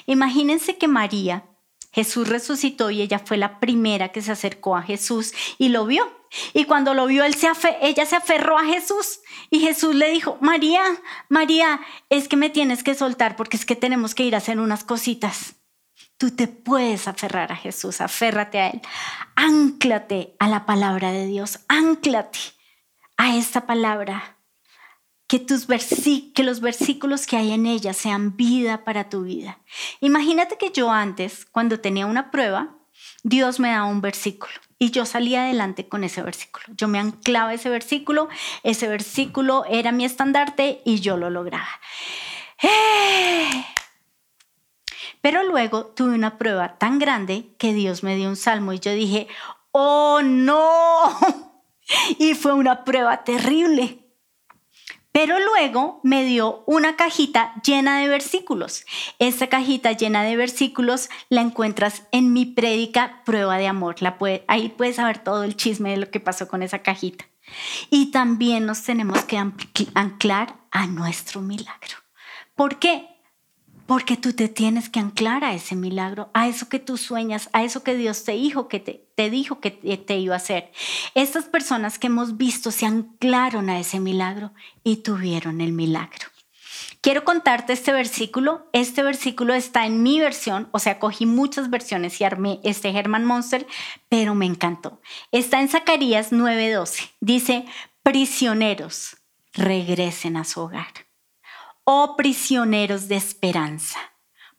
Imagínense 0.07 0.77
que 0.77 0.87
María, 0.87 1.45
Jesús 1.91 2.27
resucitó 2.27 2.89
y 2.89 3.01
ella 3.01 3.19
fue 3.19 3.37
la 3.37 3.59
primera 3.59 4.09
que 4.09 4.21
se 4.21 4.31
acercó 4.31 4.75
a 4.75 4.81
Jesús 4.81 5.33
y 5.59 5.69
lo 5.69 5.85
vio. 5.85 6.20
Y 6.53 6.65
cuando 6.65 6.93
lo 6.93 7.07
vio, 7.07 7.23
ella 7.23 8.05
se 8.05 8.15
aferró 8.15 8.57
a 8.57 8.65
Jesús 8.65 9.19
y 9.49 9.59
Jesús 9.59 9.95
le 9.95 10.09
dijo, 10.11 10.37
María, 10.39 10.83
María, 11.27 11.81
es 12.09 12.27
que 12.27 12.37
me 12.37 12.49
tienes 12.49 12.83
que 12.83 12.95
soltar 12.95 13.35
porque 13.35 13.57
es 13.57 13.65
que 13.65 13.75
tenemos 13.75 14.15
que 14.15 14.23
ir 14.23 14.35
a 14.35 14.37
hacer 14.37 14.59
unas 14.59 14.83
cositas. 14.83 15.55
Tú 16.17 16.31
te 16.31 16.47
puedes 16.47 17.07
aferrar 17.07 17.51
a 17.51 17.55
Jesús, 17.55 17.99
aférrate 17.99 18.59
a 18.59 18.69
Él. 18.69 18.81
Ánclate 19.35 20.35
a 20.39 20.47
la 20.47 20.65
palabra 20.65 21.11
de 21.11 21.27
Dios, 21.27 21.59
ánclate 21.67 22.39
a 23.17 23.35
esta 23.35 23.65
palabra. 23.65 24.37
Que, 25.27 25.39
tus 25.39 25.65
que 25.65 26.43
los 26.43 26.59
versículos 26.59 27.25
que 27.25 27.37
hay 27.37 27.51
en 27.51 27.65
ella 27.65 27.93
sean 27.93 28.35
vida 28.35 28.83
para 28.83 29.09
tu 29.09 29.23
vida. 29.23 29.61
Imagínate 30.01 30.57
que 30.57 30.71
yo 30.71 30.91
antes, 30.91 31.45
cuando 31.45 31.79
tenía 31.79 32.05
una 32.05 32.31
prueba, 32.31 32.75
Dios 33.23 33.57
me 33.57 33.69
daba 33.69 33.85
un 33.85 34.01
versículo 34.01 34.51
y 34.81 34.89
yo 34.89 35.05
salía 35.05 35.43
adelante 35.43 35.87
con 35.87 36.03
ese 36.03 36.23
versículo. 36.23 36.65
Yo 36.75 36.87
me 36.87 36.97
anclaba 36.97 37.53
ese 37.53 37.69
versículo, 37.69 38.29
ese 38.63 38.87
versículo 38.87 39.63
era 39.69 39.91
mi 39.91 40.05
estandarte 40.05 40.81
y 40.83 41.01
yo 41.01 41.17
lo 41.17 41.29
lograba. 41.29 41.69
¡Eh! 42.63 43.63
Pero 45.21 45.43
luego 45.43 45.85
tuve 45.85 46.15
una 46.15 46.39
prueba 46.39 46.79
tan 46.79 46.97
grande 46.97 47.53
que 47.59 47.73
Dios 47.73 48.01
me 48.01 48.15
dio 48.15 48.27
un 48.27 48.35
salmo 48.35 48.73
y 48.73 48.79
yo 48.79 48.91
dije, 48.91 49.27
oh 49.69 50.21
no. 50.23 51.15
Y 52.17 52.33
fue 52.33 52.53
una 52.53 52.83
prueba 52.83 53.23
terrible. 53.23 54.00
Pero 55.11 55.37
luego 55.39 55.99
me 56.03 56.23
dio 56.23 56.63
una 56.65 56.95
cajita 56.95 57.53
llena 57.63 57.99
de 57.99 58.07
versículos. 58.07 58.85
Esa 59.19 59.47
cajita 59.47 59.91
llena 59.91 60.23
de 60.23 60.37
versículos 60.37 61.09
la 61.29 61.41
encuentras 61.41 62.03
en 62.11 62.31
mi 62.31 62.45
prédica 62.45 63.21
Prueba 63.25 63.57
de 63.57 63.67
Amor. 63.67 64.01
La 64.01 64.17
ahí 64.47 64.69
puedes 64.69 64.95
saber 64.95 65.19
todo 65.19 65.43
el 65.43 65.57
chisme 65.57 65.91
de 65.91 65.97
lo 65.97 66.09
que 66.09 66.19
pasó 66.19 66.47
con 66.47 66.63
esa 66.63 66.79
cajita. 66.79 67.25
Y 67.89 68.11
también 68.11 68.65
nos 68.65 68.83
tenemos 68.83 69.23
que 69.25 69.37
anclar 69.93 70.55
a 70.71 70.87
nuestro 70.87 71.41
milagro. 71.41 71.97
¿Por 72.55 72.79
qué? 72.79 73.10
Porque 73.85 74.15
tú 74.15 74.33
te 74.33 74.47
tienes 74.47 74.89
que 74.89 74.99
anclar 74.99 75.43
a 75.43 75.53
ese 75.53 75.75
milagro, 75.75 76.29
a 76.33 76.47
eso 76.47 76.69
que 76.69 76.79
tú 76.79 76.97
sueñas, 76.97 77.49
a 77.53 77.63
eso 77.63 77.83
que 77.83 77.95
Dios 77.95 78.23
te 78.23 78.33
dijo 78.33 78.67
que 78.67 78.79
te, 78.79 79.05
te 79.15 79.29
dijo 79.29 79.59
que 79.59 79.71
te, 79.71 80.17
iba 80.17 80.35
a 80.35 80.37
hacer. 80.37 80.71
Estas 81.13 81.45
personas 81.45 81.99
que 81.99 82.07
hemos 82.07 82.37
visto 82.37 82.71
se 82.71 82.85
anclaron 82.85 83.69
a 83.69 83.79
ese 83.79 83.99
milagro 83.99 84.53
y 84.83 84.97
tuvieron 84.97 85.61
el 85.61 85.73
milagro. 85.73 86.27
Quiero 87.01 87.23
contarte 87.23 87.73
este 87.73 87.91
versículo. 87.91 88.69
Este 88.73 89.03
versículo 89.03 89.53
está 89.53 89.85
en 89.85 90.03
mi 90.03 90.19
versión, 90.19 90.69
o 90.71 90.79
sea, 90.79 90.99
cogí 90.99 91.25
muchas 91.25 91.69
versiones 91.69 92.21
y 92.21 92.23
armé 92.23 92.59
este 92.63 92.89
Herman 92.89 93.25
Monster, 93.25 93.65
pero 94.07 94.35
me 94.35 94.45
encantó. 94.45 95.01
Está 95.31 95.61
en 95.61 95.69
Zacarías 95.69 96.31
9:12. 96.31 97.09
Dice, 97.19 97.65
prisioneros, 98.03 99.17
regresen 99.53 100.37
a 100.37 100.43
su 100.43 100.61
hogar 100.61 101.10
oh 101.83 102.15
prisioneros 102.15 103.07
de 103.07 103.15
esperanza, 103.15 103.99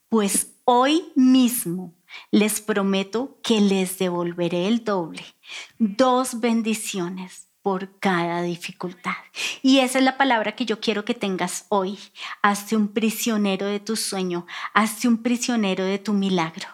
pues 0.09 0.55
hoy 0.65 1.13
mismo 1.15 1.95
les 2.31 2.61
prometo 2.61 3.39
que 3.43 3.61
les 3.61 3.99
devolveré 3.99 4.69
el 4.69 4.85
doble, 4.85 5.25
dos 5.79 6.41
bendiciones 6.41 7.49
por 7.63 7.99
cada 8.01 8.43
dificultad. 8.43 9.15
Y 9.63 9.79
esa 9.79 9.99
es 9.99 10.05
la 10.05 10.19
palabra 10.19 10.53
que 10.57 10.67
yo 10.67 10.81
quiero 10.81 11.05
que 11.05 11.15
tengas 11.15 11.67
hoy. 11.69 11.99
Hazte 12.43 12.77
un 12.77 12.89
prisionero 12.89 13.67
de 13.67 13.81
tu 13.81 13.97
sueño, 13.97 14.47
hazte 14.75 15.09
un 15.09 15.23
prisionero 15.23 15.85
de 15.85 15.99
tu 15.99 16.13
milagro. 16.13 16.69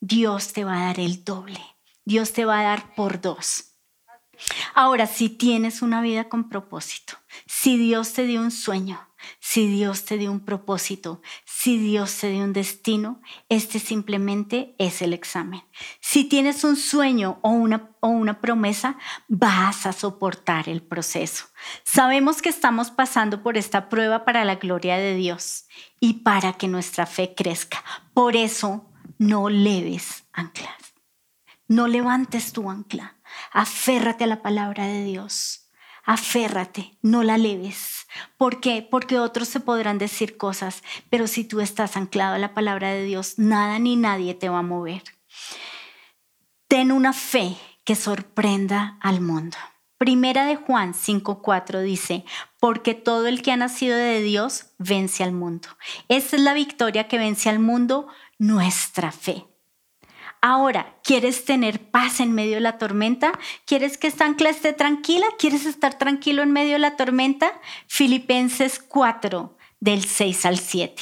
Dios 0.00 0.52
te 0.52 0.64
va 0.64 0.82
a 0.82 0.86
dar 0.86 1.00
el 1.00 1.24
doble, 1.24 1.60
Dios 2.04 2.32
te 2.32 2.44
va 2.44 2.60
a 2.60 2.64
dar 2.64 2.94
por 2.96 3.20
dos. 3.20 3.68
Ahora, 4.74 5.06
si 5.06 5.28
tienes 5.28 5.82
una 5.82 6.02
vida 6.02 6.28
con 6.28 6.48
propósito, 6.48 7.14
si 7.46 7.76
Dios 7.76 8.12
te 8.12 8.24
dio 8.24 8.40
un 8.40 8.50
sueño, 8.50 9.00
si 9.40 9.66
Dios 9.66 10.04
te 10.04 10.18
dio 10.18 10.30
un 10.30 10.40
propósito, 10.40 11.22
si 11.44 11.78
Dios 11.78 12.16
te 12.18 12.30
dio 12.30 12.44
un 12.44 12.52
destino, 12.52 13.20
este 13.48 13.78
simplemente 13.78 14.74
es 14.78 15.02
el 15.02 15.12
examen. 15.12 15.62
Si 16.00 16.24
tienes 16.24 16.64
un 16.64 16.76
sueño 16.76 17.38
o 17.42 17.50
una, 17.50 17.90
o 18.00 18.08
una 18.08 18.40
promesa, 18.40 18.96
vas 19.28 19.86
a 19.86 19.92
soportar 19.92 20.68
el 20.68 20.82
proceso. 20.82 21.46
Sabemos 21.84 22.42
que 22.42 22.48
estamos 22.48 22.90
pasando 22.90 23.42
por 23.42 23.56
esta 23.56 23.88
prueba 23.88 24.24
para 24.24 24.44
la 24.44 24.56
gloria 24.56 24.96
de 24.96 25.14
Dios 25.14 25.66
y 26.00 26.14
para 26.24 26.54
que 26.54 26.68
nuestra 26.68 27.06
fe 27.06 27.34
crezca. 27.36 27.82
Por 28.14 28.36
eso, 28.36 28.90
no 29.18 29.48
leves 29.48 30.24
anclas. 30.32 30.94
No 31.68 31.86
levantes 31.86 32.52
tu 32.52 32.68
ancla. 32.68 33.16
Aférrate 33.52 34.24
a 34.24 34.26
la 34.26 34.42
palabra 34.42 34.86
de 34.86 35.04
Dios 35.04 35.61
aférrate, 36.04 36.96
no 37.02 37.22
la 37.22 37.38
leves. 37.38 38.06
¿Por 38.36 38.60
qué? 38.60 38.86
Porque 38.88 39.18
otros 39.18 39.48
se 39.48 39.60
podrán 39.60 39.98
decir 39.98 40.36
cosas, 40.36 40.82
pero 41.10 41.26
si 41.26 41.44
tú 41.44 41.60
estás 41.60 41.96
anclado 41.96 42.34
a 42.34 42.38
la 42.38 42.54
palabra 42.54 42.92
de 42.92 43.04
Dios, 43.04 43.38
nada 43.38 43.78
ni 43.78 43.96
nadie 43.96 44.34
te 44.34 44.48
va 44.48 44.58
a 44.58 44.62
mover. 44.62 45.02
Ten 46.68 46.92
una 46.92 47.12
fe 47.12 47.56
que 47.84 47.94
sorprenda 47.94 48.98
al 49.00 49.20
mundo. 49.20 49.56
Primera 49.98 50.46
de 50.46 50.56
Juan 50.56 50.94
5:4 50.94 51.80
dice, 51.80 52.24
porque 52.58 52.94
todo 52.94 53.28
el 53.28 53.40
que 53.40 53.52
ha 53.52 53.56
nacido 53.56 53.96
de 53.96 54.20
Dios 54.20 54.66
vence 54.78 55.22
al 55.22 55.32
mundo. 55.32 55.68
Esa 56.08 56.36
es 56.36 56.42
la 56.42 56.54
victoria 56.54 57.06
que 57.06 57.18
vence 57.18 57.48
al 57.48 57.60
mundo, 57.60 58.08
nuestra 58.38 59.12
fe. 59.12 59.46
Ahora, 60.44 60.98
¿quieres 61.04 61.44
tener 61.44 61.88
paz 61.92 62.18
en 62.18 62.32
medio 62.32 62.54
de 62.54 62.60
la 62.60 62.76
tormenta? 62.76 63.38
¿Quieres 63.64 63.96
que 63.96 64.08
esta 64.08 64.24
ancla 64.24 64.50
esté 64.50 64.72
tranquila? 64.72 65.24
¿Quieres 65.38 65.66
estar 65.66 65.96
tranquilo 65.96 66.42
en 66.42 66.50
medio 66.50 66.72
de 66.72 66.80
la 66.80 66.96
tormenta? 66.96 67.52
Filipenses 67.86 68.80
4, 68.80 69.56
del 69.78 70.04
6 70.04 70.46
al 70.46 70.58
7. 70.58 71.00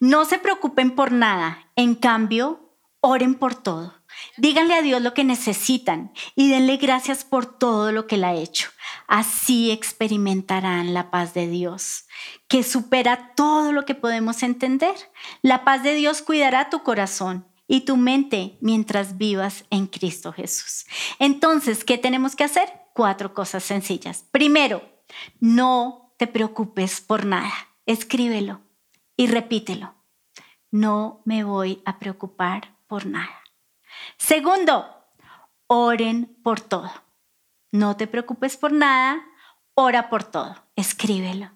No 0.00 0.24
se 0.24 0.40
preocupen 0.40 0.96
por 0.96 1.12
nada, 1.12 1.70
en 1.76 1.94
cambio, 1.94 2.74
oren 2.98 3.36
por 3.36 3.54
todo. 3.54 3.94
Díganle 4.36 4.74
a 4.74 4.82
Dios 4.82 5.00
lo 5.00 5.14
que 5.14 5.22
necesitan 5.22 6.12
y 6.34 6.50
denle 6.50 6.76
gracias 6.76 7.24
por 7.24 7.46
todo 7.46 7.92
lo 7.92 8.08
que 8.08 8.16
Él 8.16 8.24
ha 8.24 8.34
hecho. 8.34 8.70
Así 9.06 9.70
experimentarán 9.70 10.92
la 10.92 11.12
paz 11.12 11.34
de 11.34 11.46
Dios, 11.46 12.06
que 12.48 12.64
supera 12.64 13.32
todo 13.36 13.70
lo 13.70 13.84
que 13.84 13.94
podemos 13.94 14.42
entender. 14.42 14.96
La 15.42 15.62
paz 15.62 15.84
de 15.84 15.94
Dios 15.94 16.20
cuidará 16.20 16.68
tu 16.68 16.82
corazón 16.82 17.46
y 17.68 17.82
tu 17.82 17.96
mente 17.96 18.58
mientras 18.60 19.18
vivas 19.18 19.64
en 19.70 19.86
Cristo 19.86 20.32
Jesús. 20.32 20.86
Entonces, 21.18 21.84
¿qué 21.84 21.98
tenemos 21.98 22.36
que 22.36 22.44
hacer? 22.44 22.68
Cuatro 22.94 23.34
cosas 23.34 23.64
sencillas. 23.64 24.24
Primero, 24.30 24.82
no 25.40 26.14
te 26.16 26.26
preocupes 26.26 27.00
por 27.00 27.26
nada. 27.26 27.52
Escríbelo 27.86 28.60
y 29.16 29.26
repítelo. 29.26 29.94
No 30.70 31.22
me 31.24 31.44
voy 31.44 31.82
a 31.84 31.98
preocupar 31.98 32.76
por 32.86 33.06
nada. 33.06 33.42
Segundo, 34.18 34.86
oren 35.66 36.36
por 36.42 36.60
todo. 36.60 36.90
no 37.72 37.96
te 37.96 38.06
preocupes 38.06 38.56
por 38.56 38.72
nada, 38.72 39.22
ora 39.74 40.08
por 40.08 40.24
todo, 40.24 40.56
escríbelo. 40.76 41.50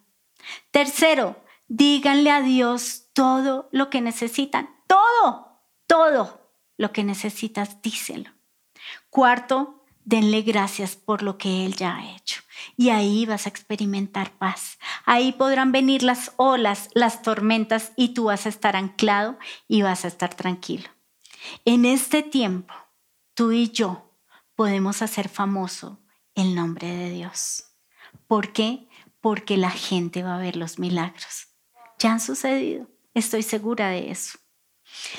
Tercero, 0.71 1.43
díganle 1.69 2.31
a 2.31 2.43
Dios 2.43 3.07
todo 3.15 3.69
lo 3.73 3.89
que 3.89 4.03
necesitan, 4.03 4.69
todo, 4.87 5.50
todo 5.91 6.53
lo 6.77 6.93
que 6.93 7.03
necesitas, 7.03 7.83
díselo. 7.83 8.31
Cuarto, 9.11 9.85
denle 10.05 10.43
gracias 10.43 10.95
por 10.95 11.21
lo 11.25 11.37
que 11.37 11.67
Él 11.67 11.75
ya 11.75 11.97
ha 11.97 12.15
hecho. 12.15 12.43
Y 12.77 12.91
ahí 12.91 13.27
vas 13.27 13.47
a 13.47 13.49
experimentar 13.49 14.31
paz. 14.39 14.79
Ahí 15.05 15.33
podrán 15.33 15.73
venir 15.73 16.05
las 16.05 16.31
olas, 16.37 16.91
las 16.95 17.23
tormentas 17.23 17.91
y 17.97 18.11
tú 18.11 18.27
vas 18.27 18.47
a 18.47 18.51
estar 18.51 18.77
anclado 18.77 19.37
y 19.67 19.83
vas 19.83 20.05
a 20.05 20.09
estar 20.09 20.33
tranquilo. 20.33 20.89
En 21.65 21.85
este 21.85 22.23
tiempo, 22.23 22.73
tú 23.35 23.51
y 23.51 23.71
yo 23.71 24.15
podemos 24.55 25.03
hacer 25.03 25.29
famoso 25.29 25.99
el 26.37 26.55
nombre 26.55 26.87
de 26.87 27.11
Dios. 27.11 27.65
¿Por 28.29 28.53
qué? 28.53 28.89
Porque 29.21 29.57
la 29.57 29.71
gente 29.71 30.23
va 30.23 30.37
a 30.37 30.41
ver 30.41 30.55
los 30.55 30.79
milagros. 30.79 31.49
Ya 31.99 32.13
han 32.13 32.21
sucedido, 32.21 32.87
estoy 33.13 33.43
segura 33.43 33.89
de 33.89 34.13
eso. 34.13 34.39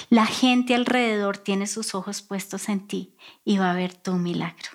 La 0.10 0.26
gente 0.26 0.76
alrededor 0.76 1.38
tiene 1.38 1.68
sus 1.68 1.96
ojos 1.96 2.22
puestos 2.22 2.70
en 2.70 2.88
ti 2.88 3.16
y 3.44 3.58
va 3.58 3.72
a 3.72 3.76
ver 3.76 3.94
tu 3.94 4.14
milagro. 4.14 4.70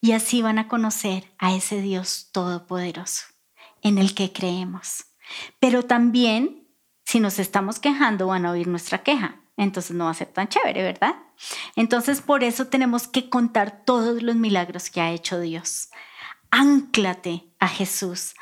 Y 0.00 0.12
así 0.12 0.42
van 0.42 0.58
a 0.58 0.68
conocer 0.68 1.32
a 1.38 1.54
ese 1.54 1.80
Dios 1.80 2.30
todopoderoso 2.32 3.24
en 3.82 3.98
el 3.98 4.14
que 4.14 4.32
creemos. 4.32 5.04
Pero 5.60 5.84
también, 5.84 6.68
si 7.04 7.20
nos 7.20 7.38
estamos 7.38 7.78
quejando, 7.78 8.26
van 8.28 8.46
a 8.46 8.50
oír 8.50 8.66
nuestra 8.66 9.02
queja. 9.02 9.40
Entonces 9.56 9.96
no 9.96 10.04
va 10.04 10.10
a 10.10 10.14
ser 10.14 10.28
tan 10.28 10.48
chévere, 10.48 10.82
¿verdad? 10.82 11.16
Entonces 11.74 12.20
por 12.20 12.44
eso 12.44 12.66
tenemos 12.68 13.08
que 13.08 13.28
contar 13.28 13.84
todos 13.84 14.22
los 14.22 14.36
milagros 14.36 14.90
que 14.90 15.00
ha 15.00 15.10
hecho 15.10 15.40
Dios. 15.40 15.90
Ánclate 16.50 17.52
a 17.58 17.68
Jesús, 17.68 18.34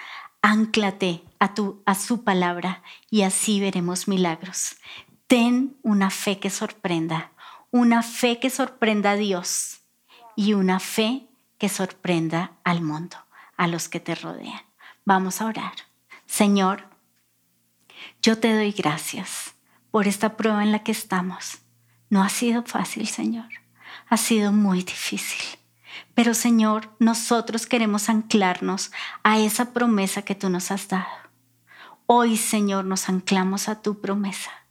ánclate 0.42 1.22
a, 1.38 1.54
tu, 1.54 1.82
a 1.86 1.94
su 1.94 2.22
palabra 2.22 2.82
y 3.10 3.22
así 3.22 3.60
veremos 3.60 4.08
milagros. 4.08 4.76
Ten 5.26 5.76
una 5.82 6.10
fe 6.10 6.38
que 6.38 6.50
sorprenda, 6.50 7.32
una 7.72 8.04
fe 8.04 8.38
que 8.38 8.48
sorprenda 8.48 9.12
a 9.12 9.16
Dios 9.16 9.80
y 10.36 10.52
una 10.54 10.78
fe 10.78 11.28
que 11.58 11.68
sorprenda 11.68 12.52
al 12.62 12.80
mundo, 12.80 13.16
a 13.56 13.66
los 13.66 13.88
que 13.88 13.98
te 13.98 14.14
rodean. 14.14 14.60
Vamos 15.04 15.40
a 15.40 15.46
orar. 15.46 15.72
Señor, 16.26 16.88
yo 18.22 18.38
te 18.38 18.54
doy 18.54 18.70
gracias 18.70 19.54
por 19.90 20.06
esta 20.06 20.36
prueba 20.36 20.62
en 20.62 20.70
la 20.70 20.84
que 20.84 20.92
estamos. 20.92 21.58
No 22.08 22.22
ha 22.22 22.28
sido 22.28 22.62
fácil, 22.62 23.08
Señor. 23.08 23.48
Ha 24.08 24.16
sido 24.18 24.52
muy 24.52 24.84
difícil. 24.84 25.58
Pero, 26.14 26.34
Señor, 26.34 26.94
nosotros 27.00 27.66
queremos 27.66 28.08
anclarnos 28.08 28.92
a 29.24 29.38
esa 29.38 29.72
promesa 29.72 30.22
que 30.22 30.36
tú 30.36 30.50
nos 30.50 30.70
has 30.70 30.86
dado. 30.86 31.06
Hoy, 32.06 32.36
Señor, 32.36 32.84
nos 32.84 33.08
anclamos 33.08 33.68
a 33.68 33.82
tu 33.82 34.00
promesa. 34.00 34.65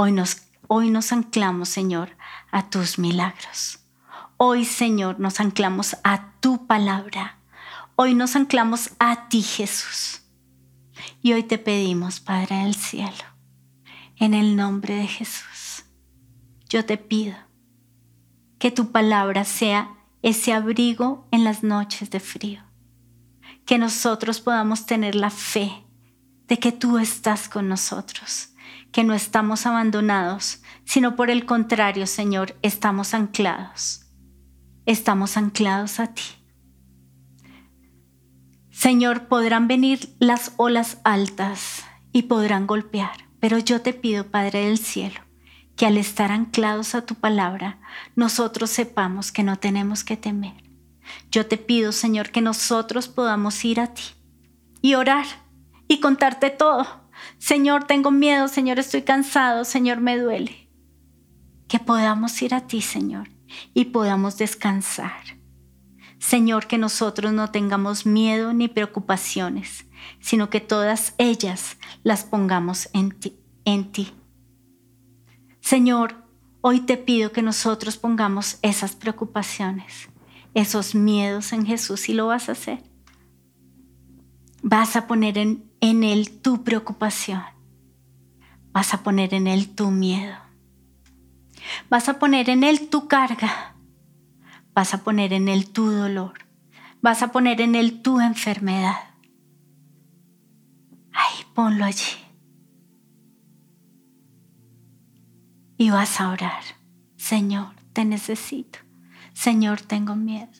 Hoy 0.00 0.12
nos, 0.12 0.42
hoy 0.68 0.90
nos 0.90 1.10
anclamos, 1.10 1.70
Señor, 1.70 2.16
a 2.52 2.70
tus 2.70 3.00
milagros. 3.00 3.80
Hoy, 4.36 4.64
Señor, 4.64 5.18
nos 5.18 5.40
anclamos 5.40 5.96
a 6.04 6.34
tu 6.38 6.68
palabra. 6.68 7.40
Hoy 7.96 8.14
nos 8.14 8.36
anclamos 8.36 8.90
a 9.00 9.28
ti, 9.28 9.42
Jesús. 9.42 10.22
Y 11.20 11.32
hoy 11.32 11.42
te 11.42 11.58
pedimos, 11.58 12.20
Padre 12.20 12.58
del 12.58 12.76
cielo, 12.76 13.24
en 14.14 14.34
el 14.34 14.54
nombre 14.54 14.94
de 14.94 15.08
Jesús, 15.08 15.84
yo 16.68 16.84
te 16.84 16.96
pido 16.96 17.34
que 18.60 18.70
tu 18.70 18.92
palabra 18.92 19.44
sea 19.44 19.96
ese 20.22 20.52
abrigo 20.52 21.26
en 21.32 21.42
las 21.42 21.64
noches 21.64 22.08
de 22.10 22.20
frío. 22.20 22.62
Que 23.66 23.78
nosotros 23.78 24.40
podamos 24.40 24.86
tener 24.86 25.16
la 25.16 25.30
fe 25.30 25.84
de 26.46 26.60
que 26.60 26.70
tú 26.70 26.98
estás 26.98 27.48
con 27.48 27.68
nosotros, 27.68 28.50
que 28.92 29.04
no 29.04 29.14
estamos 29.14 29.66
abandonados, 29.66 30.62
sino 30.84 31.16
por 31.16 31.30
el 31.30 31.46
contrario, 31.46 32.06
Señor, 32.06 32.56
estamos 32.62 33.14
anclados 33.14 34.08
estamos 34.88 35.36
anclados 35.36 36.00
a 36.00 36.14
ti. 36.14 36.22
Señor, 38.70 39.28
podrán 39.28 39.68
venir 39.68 40.16
las 40.18 40.52
olas 40.56 40.98
altas 41.04 41.84
y 42.10 42.22
podrán 42.22 42.66
golpear, 42.66 43.28
pero 43.38 43.58
yo 43.58 43.82
te 43.82 43.92
pido, 43.92 44.30
Padre 44.30 44.64
del 44.64 44.78
cielo, 44.78 45.20
que 45.76 45.84
al 45.84 45.98
estar 45.98 46.32
anclados 46.32 46.94
a 46.94 47.04
tu 47.04 47.16
palabra, 47.16 47.80
nosotros 48.16 48.70
sepamos 48.70 49.30
que 49.30 49.42
no 49.42 49.56
tenemos 49.56 50.04
que 50.04 50.16
temer. 50.16 50.64
Yo 51.30 51.44
te 51.44 51.58
pido, 51.58 51.92
Señor, 51.92 52.30
que 52.30 52.40
nosotros 52.40 53.08
podamos 53.08 53.62
ir 53.66 53.80
a 53.80 53.88
ti 53.92 54.04
y 54.80 54.94
orar 54.94 55.26
y 55.86 56.00
contarte 56.00 56.48
todo. 56.48 57.07
Señor, 57.38 57.84
tengo 57.84 58.10
miedo, 58.10 58.48
Señor, 58.48 58.78
estoy 58.78 59.02
cansado, 59.02 59.64
Señor, 59.64 60.00
me 60.00 60.18
duele. 60.18 60.68
Que 61.68 61.78
podamos 61.78 62.40
ir 62.42 62.54
a 62.54 62.66
ti, 62.66 62.82
Señor, 62.82 63.28
y 63.74 63.86
podamos 63.86 64.36
descansar. 64.38 65.38
Señor, 66.18 66.66
que 66.66 66.78
nosotros 66.78 67.32
no 67.32 67.50
tengamos 67.50 68.04
miedo 68.04 68.52
ni 68.52 68.66
preocupaciones, 68.66 69.86
sino 70.20 70.50
que 70.50 70.60
todas 70.60 71.14
ellas 71.18 71.76
las 72.02 72.24
pongamos 72.24 72.90
en 72.92 73.12
ti. 73.12 73.38
En 73.64 73.92
ti. 73.92 74.12
Señor, 75.60 76.16
hoy 76.60 76.80
te 76.80 76.96
pido 76.96 77.30
que 77.30 77.42
nosotros 77.42 77.98
pongamos 77.98 78.58
esas 78.62 78.96
preocupaciones, 78.96 80.08
esos 80.54 80.94
miedos 80.94 81.52
en 81.52 81.66
Jesús 81.66 82.08
y 82.08 82.14
lo 82.14 82.26
vas 82.26 82.48
a 82.48 82.52
hacer. 82.52 82.82
Vas 84.62 84.96
a 84.96 85.06
poner 85.06 85.38
en, 85.38 85.67
en 85.80 86.04
Él 86.04 86.40
tu 86.40 86.64
preocupación. 86.64 87.42
Vas 88.72 88.94
a 88.94 89.02
poner 89.02 89.34
en 89.34 89.46
Él 89.46 89.74
tu 89.74 89.90
miedo. 89.90 90.36
Vas 91.90 92.08
a 92.08 92.18
poner 92.18 92.50
en 92.50 92.64
Él 92.64 92.88
tu 92.88 93.08
carga. 93.08 93.74
Vas 94.74 94.94
a 94.94 95.02
poner 95.02 95.32
en 95.32 95.48
Él 95.48 95.70
tu 95.70 95.90
dolor. 95.90 96.34
Vas 97.00 97.22
a 97.22 97.32
poner 97.32 97.60
en 97.60 97.74
Él 97.74 98.02
tu 98.02 98.20
enfermedad. 98.20 98.96
Ay, 101.12 101.44
ponlo 101.54 101.84
allí. 101.84 102.16
Y 105.76 105.90
vas 105.90 106.20
a 106.20 106.30
orar. 106.30 106.62
Señor, 107.16 107.74
te 107.92 108.04
necesito. 108.04 108.78
Señor, 109.32 109.80
tengo 109.80 110.16
miedo. 110.16 110.50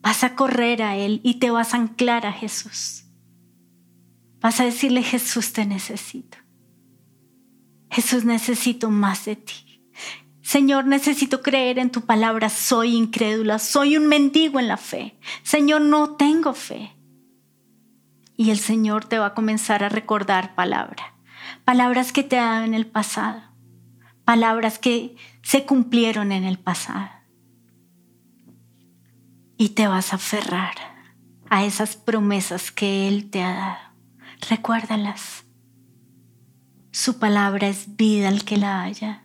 Vas 0.00 0.24
a 0.24 0.34
correr 0.34 0.82
a 0.82 0.96
Él 0.96 1.20
y 1.22 1.34
te 1.38 1.50
vas 1.50 1.74
a 1.74 1.76
anclar 1.76 2.26
a 2.26 2.32
Jesús. 2.32 3.04
Vas 4.42 4.60
a 4.60 4.64
decirle, 4.64 5.02
Jesús, 5.02 5.52
te 5.52 5.64
necesito. 5.64 6.38
Jesús, 7.90 8.24
necesito 8.24 8.90
más 8.90 9.24
de 9.24 9.36
ti. 9.36 9.72
Señor, 10.42 10.86
necesito 10.86 11.40
creer 11.40 11.78
en 11.78 11.90
tu 11.90 12.02
palabra. 12.02 12.48
Soy 12.48 12.96
incrédula, 12.96 13.60
soy 13.60 13.96
un 13.96 14.08
mendigo 14.08 14.58
en 14.58 14.66
la 14.66 14.76
fe. 14.76 15.16
Señor, 15.44 15.82
no 15.82 16.16
tengo 16.16 16.52
fe. 16.52 16.96
Y 18.36 18.50
el 18.50 18.58
Señor 18.58 19.04
te 19.04 19.18
va 19.18 19.26
a 19.26 19.34
comenzar 19.34 19.84
a 19.84 19.88
recordar 19.88 20.56
palabra. 20.56 21.14
Palabras 21.64 22.12
que 22.12 22.24
te 22.24 22.38
ha 22.38 22.46
dado 22.46 22.64
en 22.64 22.74
el 22.74 22.86
pasado. 22.86 23.40
Palabras 24.24 24.80
que 24.80 25.14
se 25.42 25.64
cumplieron 25.64 26.32
en 26.32 26.44
el 26.44 26.58
pasado. 26.58 27.10
Y 29.56 29.70
te 29.70 29.86
vas 29.86 30.12
a 30.12 30.16
aferrar 30.16 30.74
a 31.50 31.64
esas 31.64 31.94
promesas 31.94 32.72
que 32.72 33.06
Él 33.06 33.30
te 33.30 33.42
ha 33.42 33.54
dado. 33.54 33.91
Recuérdalas. 34.48 35.44
Su 36.90 37.18
palabra 37.18 37.68
es 37.68 37.96
vida 37.96 38.28
al 38.28 38.44
que 38.44 38.56
la 38.56 38.82
haya 38.82 39.22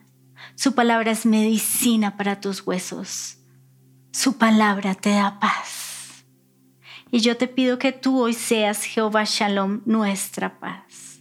su 0.54 0.74
palabra 0.74 1.12
es 1.12 1.26
medicina 1.26 2.16
para 2.16 2.40
tus 2.40 2.66
huesos. 2.66 3.38
Su 4.12 4.38
palabra 4.38 4.94
te 4.94 5.10
da 5.10 5.38
paz. 5.38 6.24
Y 7.10 7.20
yo 7.20 7.36
te 7.36 7.46
pido 7.46 7.78
que 7.78 7.92
tú 7.92 8.20
hoy 8.20 8.34
seas 8.34 8.82
Jehová 8.82 9.24
Shalom, 9.24 9.82
nuestra 9.86 10.58
paz. 10.58 11.20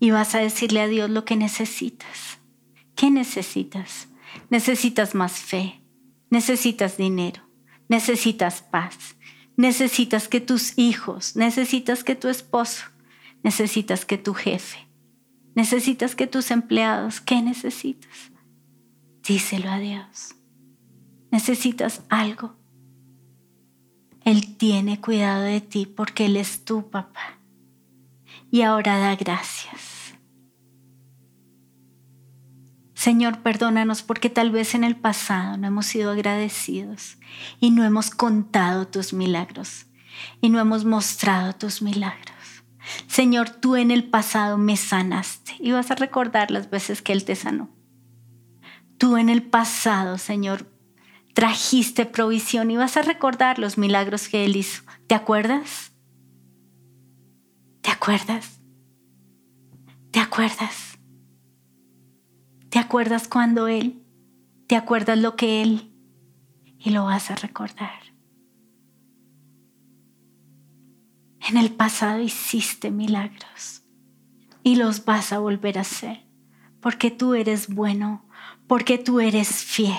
Y 0.00 0.10
vas 0.10 0.34
a 0.34 0.38
decirle 0.38 0.80
a 0.80 0.88
Dios 0.88 1.08
lo 1.08 1.24
que 1.24 1.36
necesitas. 1.36 2.38
¿Qué 2.94 3.10
necesitas? 3.10 4.08
Necesitas 4.50 5.14
más 5.14 5.38
fe, 5.38 5.80
necesitas 6.30 6.96
dinero, 6.96 7.48
necesitas 7.88 8.60
paz, 8.60 9.16
necesitas 9.58 10.26
que 10.26 10.40
tus 10.40 10.78
hijos, 10.78 11.36
necesitas 11.36 12.02
que 12.02 12.16
tu 12.16 12.28
esposo, 12.28 12.84
necesitas 13.42 14.06
que 14.06 14.16
tu 14.16 14.32
jefe, 14.32 14.88
Necesitas 15.58 16.14
que 16.14 16.28
tus 16.28 16.52
empleados, 16.52 17.20
¿qué 17.20 17.42
necesitas? 17.42 18.30
Díselo 19.26 19.68
a 19.68 19.80
Dios. 19.80 20.36
Necesitas 21.32 22.02
algo. 22.08 22.54
Él 24.24 24.56
tiene 24.56 25.00
cuidado 25.00 25.42
de 25.42 25.60
ti 25.60 25.84
porque 25.84 26.26
Él 26.26 26.36
es 26.36 26.64
tu 26.64 26.88
papá. 26.88 27.40
Y 28.52 28.62
ahora 28.62 28.98
da 28.98 29.16
gracias. 29.16 29.97
Señor, 32.98 33.42
perdónanos 33.42 34.02
porque 34.02 34.28
tal 34.28 34.50
vez 34.50 34.74
en 34.74 34.82
el 34.82 34.96
pasado 34.96 35.56
no 35.56 35.68
hemos 35.68 35.86
sido 35.86 36.10
agradecidos 36.10 37.16
y 37.60 37.70
no 37.70 37.84
hemos 37.84 38.10
contado 38.10 38.88
tus 38.88 39.12
milagros 39.12 39.86
y 40.40 40.48
no 40.48 40.58
hemos 40.58 40.84
mostrado 40.84 41.52
tus 41.52 41.80
milagros. 41.80 42.64
Señor, 43.06 43.50
tú 43.50 43.76
en 43.76 43.92
el 43.92 44.02
pasado 44.02 44.58
me 44.58 44.76
sanaste 44.76 45.54
y 45.60 45.70
vas 45.70 45.92
a 45.92 45.94
recordar 45.94 46.50
las 46.50 46.70
veces 46.70 47.00
que 47.00 47.12
Él 47.12 47.24
te 47.24 47.36
sanó. 47.36 47.70
Tú 48.98 49.16
en 49.16 49.28
el 49.28 49.44
pasado, 49.44 50.18
Señor, 50.18 50.68
trajiste 51.34 52.04
provisión 52.04 52.68
y 52.72 52.78
vas 52.78 52.96
a 52.96 53.02
recordar 53.02 53.60
los 53.60 53.78
milagros 53.78 54.28
que 54.28 54.44
Él 54.44 54.56
hizo. 54.56 54.82
¿Te 55.06 55.14
acuerdas? 55.14 55.92
¿Te 57.80 57.92
acuerdas? 57.92 58.58
¿Te 60.10 60.18
acuerdas? 60.18 60.87
¿Te 62.70 62.78
acuerdas 62.78 63.28
cuando 63.28 63.68
Él? 63.68 64.02
¿Te 64.66 64.76
acuerdas 64.76 65.18
lo 65.18 65.36
que 65.36 65.62
Él? 65.62 65.92
Y 66.78 66.90
lo 66.90 67.04
vas 67.04 67.30
a 67.30 67.34
recordar. 67.34 68.00
En 71.48 71.56
el 71.56 71.72
pasado 71.72 72.20
hiciste 72.20 72.90
milagros 72.90 73.82
y 74.62 74.76
los 74.76 75.04
vas 75.06 75.32
a 75.32 75.38
volver 75.38 75.78
a 75.78 75.80
hacer 75.80 76.28
porque 76.80 77.10
tú 77.10 77.34
eres 77.34 77.74
bueno, 77.74 78.24
porque 78.66 78.98
tú 78.98 79.20
eres 79.20 79.48
fiel. 79.48 79.96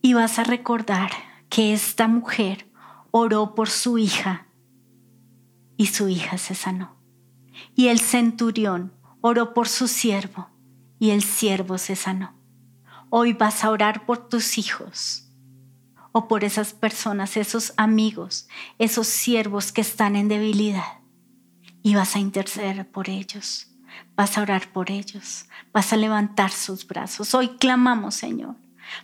Y 0.00 0.14
vas 0.14 0.38
a 0.38 0.44
recordar 0.44 1.10
que 1.48 1.72
esta 1.72 2.08
mujer 2.08 2.66
oró 3.10 3.54
por 3.54 3.68
su 3.68 3.98
hija 3.98 4.46
y 5.76 5.86
su 5.86 6.08
hija 6.08 6.38
se 6.38 6.54
sanó. 6.54 6.93
Y 7.74 7.88
el 7.88 8.00
centurión 8.00 8.92
oró 9.20 9.54
por 9.54 9.68
su 9.68 9.88
siervo 9.88 10.50
y 10.98 11.10
el 11.10 11.22
siervo 11.22 11.78
se 11.78 11.96
sanó. 11.96 12.34
Hoy 13.10 13.32
vas 13.32 13.64
a 13.64 13.70
orar 13.70 14.06
por 14.06 14.28
tus 14.28 14.58
hijos 14.58 15.28
o 16.12 16.28
por 16.28 16.44
esas 16.44 16.72
personas, 16.72 17.36
esos 17.36 17.74
amigos, 17.76 18.48
esos 18.78 19.08
siervos 19.08 19.72
que 19.72 19.80
están 19.80 20.14
en 20.14 20.28
debilidad. 20.28 21.00
Y 21.82 21.96
vas 21.96 22.16
a 22.16 22.20
interceder 22.20 22.88
por 22.90 23.10
ellos, 23.10 23.68
vas 24.16 24.38
a 24.38 24.42
orar 24.42 24.72
por 24.72 24.90
ellos, 24.90 25.46
vas 25.72 25.92
a 25.92 25.96
levantar 25.96 26.50
sus 26.50 26.86
brazos. 26.86 27.34
Hoy 27.34 27.56
clamamos, 27.58 28.14
Señor, 28.14 28.56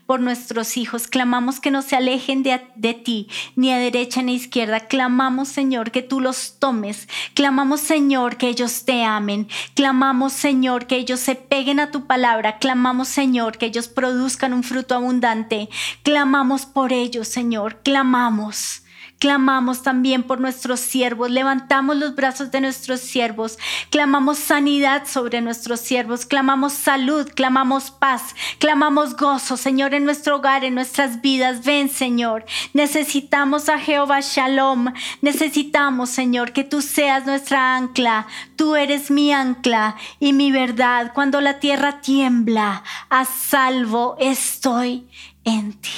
por 0.07 0.21
nuestros 0.21 0.77
hijos. 0.77 1.07
Clamamos 1.07 1.61
que 1.61 1.71
no 1.71 1.83
se 1.83 1.97
alejen 1.97 2.43
de, 2.43 2.61
de, 2.75 2.95
ti, 2.95 3.29
ni 3.57 3.73
a 3.73 3.79
derecha 3.79 4.23
ni 4.23 4.33
a 4.33 4.37
izquierda. 4.37 4.81
Clamamos, 4.81 5.49
Señor, 5.49 5.91
que 5.91 6.03
tú 6.03 6.21
los 6.21 6.59
tomes. 6.59 7.09
Clamamos, 7.35 7.81
Señor, 7.81 8.37
que 8.37 8.49
ellos 8.49 8.85
te 8.85 9.05
amen. 9.05 9.49
Clamamos, 9.75 10.33
Señor, 10.33 10.87
que 10.87 10.97
ellos 10.97 11.21
se 11.21 11.35
peguen 11.35 11.81
a 11.81 11.91
tu 11.91 12.07
palabra. 12.07 12.59
Clamamos, 12.59 13.09
Señor, 13.09 13.59
que 13.59 13.67
ellos 13.67 13.89
produzcan 13.89 14.53
un 14.53 14.63
fruto 14.63 14.95
abundante. 14.95 15.69
Clamamos 16.03 16.67
por 16.67 16.93
ellos, 16.93 17.29
Señor. 17.29 17.81
Clamamos. 17.83 18.83
Clamamos 19.21 19.83
también 19.83 20.23
por 20.23 20.41
nuestros 20.41 20.81
siervos, 20.81 21.31
levantamos 21.31 21.95
los 21.95 22.15
brazos 22.15 22.51
de 22.51 22.63
nuestros 22.63 23.01
siervos, 23.01 23.59
clamamos 23.91 24.39
sanidad 24.39 25.07
sobre 25.07 25.43
nuestros 25.43 25.81
siervos, 25.81 26.25
clamamos 26.25 26.73
salud, 26.73 27.31
clamamos 27.35 27.91
paz, 27.91 28.35
clamamos 28.59 29.15
gozo, 29.19 29.59
Señor, 29.59 29.93
en 29.93 30.07
nuestro 30.07 30.37
hogar, 30.37 30.65
en 30.65 30.75
nuestras 30.75 31.21
vidas. 31.21 31.67
Ven, 31.67 31.91
Señor, 31.91 32.47
necesitamos 32.73 33.69
a 33.69 33.79
Jehová 33.79 34.21
Shalom, 34.21 34.87
necesitamos, 35.21 36.09
Señor, 36.09 36.53
que 36.53 36.65
tú 36.65 36.81
seas 36.81 37.27
nuestra 37.27 37.77
ancla, 37.77 38.27
tú 38.57 38.75
eres 38.75 39.11
mi 39.11 39.35
ancla 39.35 39.97
y 40.19 40.33
mi 40.33 40.51
verdad. 40.51 41.13
Cuando 41.13 41.43
la 41.43 41.61
tierra 41.61 42.01
tiembla, 42.01 42.85
a 43.11 43.27
salvo 43.27 44.17
estoy 44.19 45.07
en 45.45 45.75
ti. 45.75 45.91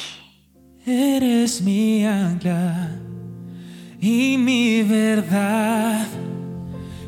Eres 0.84 1.62
mi 1.62 2.04
ancla 2.04 2.90
y 4.02 4.36
mi 4.36 4.82
verdad. 4.82 6.06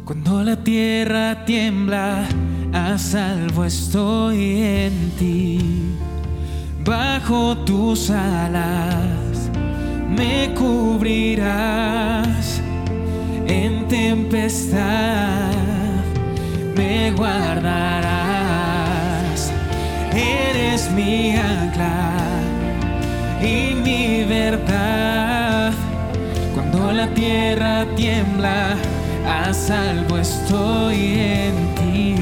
Cuando 0.05 0.45
la 0.45 0.63
tierra 0.63 1.45
tiembla, 1.45 2.25
a 2.73 2.97
salvo 2.97 3.65
estoy 3.65 4.63
en 4.63 5.11
ti. 5.19 5.59
Bajo 6.85 7.57
tus 7.65 8.11
alas 8.11 9.51
me 10.09 10.55
cubrirás 10.55 12.61
en 13.49 13.89
tempestad, 13.89 15.51
me 16.77 17.11
guardarás. 17.11 18.13
Eres 20.13 20.93
mi 20.93 21.33
ancla 21.33 22.13
y 23.43 23.75
mi 23.75 24.23
verdad 24.23 25.44
la 26.95 27.09
tierra 27.09 27.85
tiembla, 27.97 28.77
a 29.27 29.53
salvo 29.53 30.19
estoy 30.19 31.19
en 31.19 31.75
ti. 31.75 32.15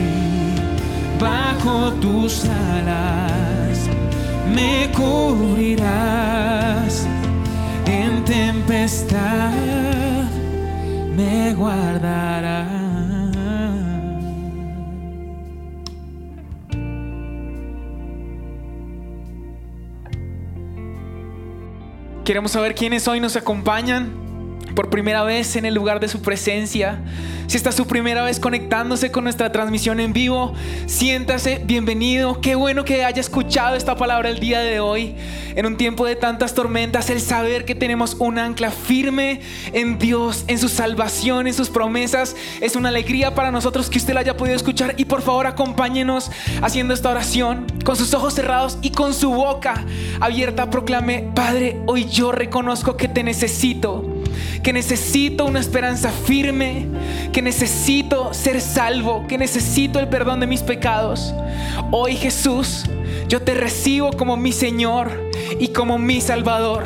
Bajo 1.21 1.93
tus 2.01 2.45
alas 2.45 3.89
me 4.55 4.91
cubrirás, 4.93 5.87
en 7.87 8.25
tempestad 8.25 9.53
me 11.17 11.55
guardarás. 11.55 12.82
Queremos 22.25 22.53
saber 22.53 22.77
quiénes 22.77 23.09
hoy 23.09 23.19
nos 23.19 23.35
acompañan 23.35 24.32
por 24.75 24.91
primera 24.91 25.23
vez 25.23 25.57
en 25.57 25.65
el 25.65 25.75
lugar 25.75 26.01
de 26.01 26.09
su 26.09 26.23
presencia, 26.23 26.99
si 27.47 27.57
esta 27.59 27.69
es 27.69 27.77
su 27.77 27.87
primera 27.87 28.23
vez 28.23 28.41
conectándose 28.41 29.11
con 29.11 29.25
nuestra 29.25 29.53
transmisión 29.53 30.01
en 30.01 30.15
vivo, 30.15 30.55
siéntase 30.87 31.61
bienvenido. 31.63 32.41
Qué 32.41 32.55
bueno 32.55 32.85
que 32.85 33.05
haya 33.05 33.21
escuchado 33.21 33.77
esta 33.77 33.95
palabra 33.95 34.31
el 34.31 34.41
día 34.41 34.61
de 34.61 34.81
hoy. 34.81 35.17
En 35.55 35.67
un 35.67 35.77
tiempo 35.77 36.07
de 36.07 36.17
tantas 36.17 36.55
tormentas, 36.55 37.11
el 37.11 37.21
saber 37.21 37.67
que 37.67 37.75
tenemos 37.75 38.17
un 38.19 38.39
ancla 38.39 38.71
firme 38.71 39.41
en 39.75 39.99
Dios, 39.99 40.45
en 40.47 40.59
su 40.59 40.71
salvación, 40.71 41.47
en 41.47 41.53
sus 41.53 41.69
promesas, 41.69 42.37
es 42.63 42.75
una 42.75 42.89
alegría 42.89 43.35
para 43.35 43.51
nosotros 43.51 43.91
que 43.91 43.99
usted 43.99 44.15
la 44.15 44.21
haya 44.21 44.37
podido 44.37 44.57
escuchar. 44.57 44.95
Y 44.97 45.05
por 45.05 45.21
favor, 45.21 45.47
acompáñenos 45.47 46.31
haciendo 46.63 46.95
esta 46.95 47.11
oración 47.11 47.67
con 47.85 47.97
sus 47.97 48.15
ojos 48.15 48.33
cerrados 48.33 48.79
y 48.81 48.93
con 48.93 49.13
su 49.13 49.31
boca 49.31 49.85
abierta. 50.21 50.71
Proclame, 50.71 51.29
Padre, 51.35 51.81
hoy 51.87 52.07
yo 52.07 52.33
reconozco 52.33 52.97
que 52.97 53.09
te 53.09 53.23
necesito 53.23 54.12
que 54.63 54.73
necesito 54.73 55.45
una 55.45 55.61
esperanza 55.61 56.11
firme, 56.11 56.87
que 57.33 57.43
necesito 57.43 58.33
ser 58.35 58.61
salvo, 58.61 59.27
que 59.27 59.39
necesito 59.39 59.99
el 59.99 60.09
perdón 60.09 60.41
de 60.41 60.47
mis 60.47 60.63
pecados. 60.63 61.35
Hoy 61.91 62.17
Jesús, 62.17 62.85
yo 63.29 63.43
te 63.43 63.55
recibo 63.55 64.13
como 64.13 64.37
mi 64.37 64.53
Señor 64.53 65.31
y 65.59 65.69
como 65.69 65.99
mi 65.99 66.21
Salvador. 66.21 66.85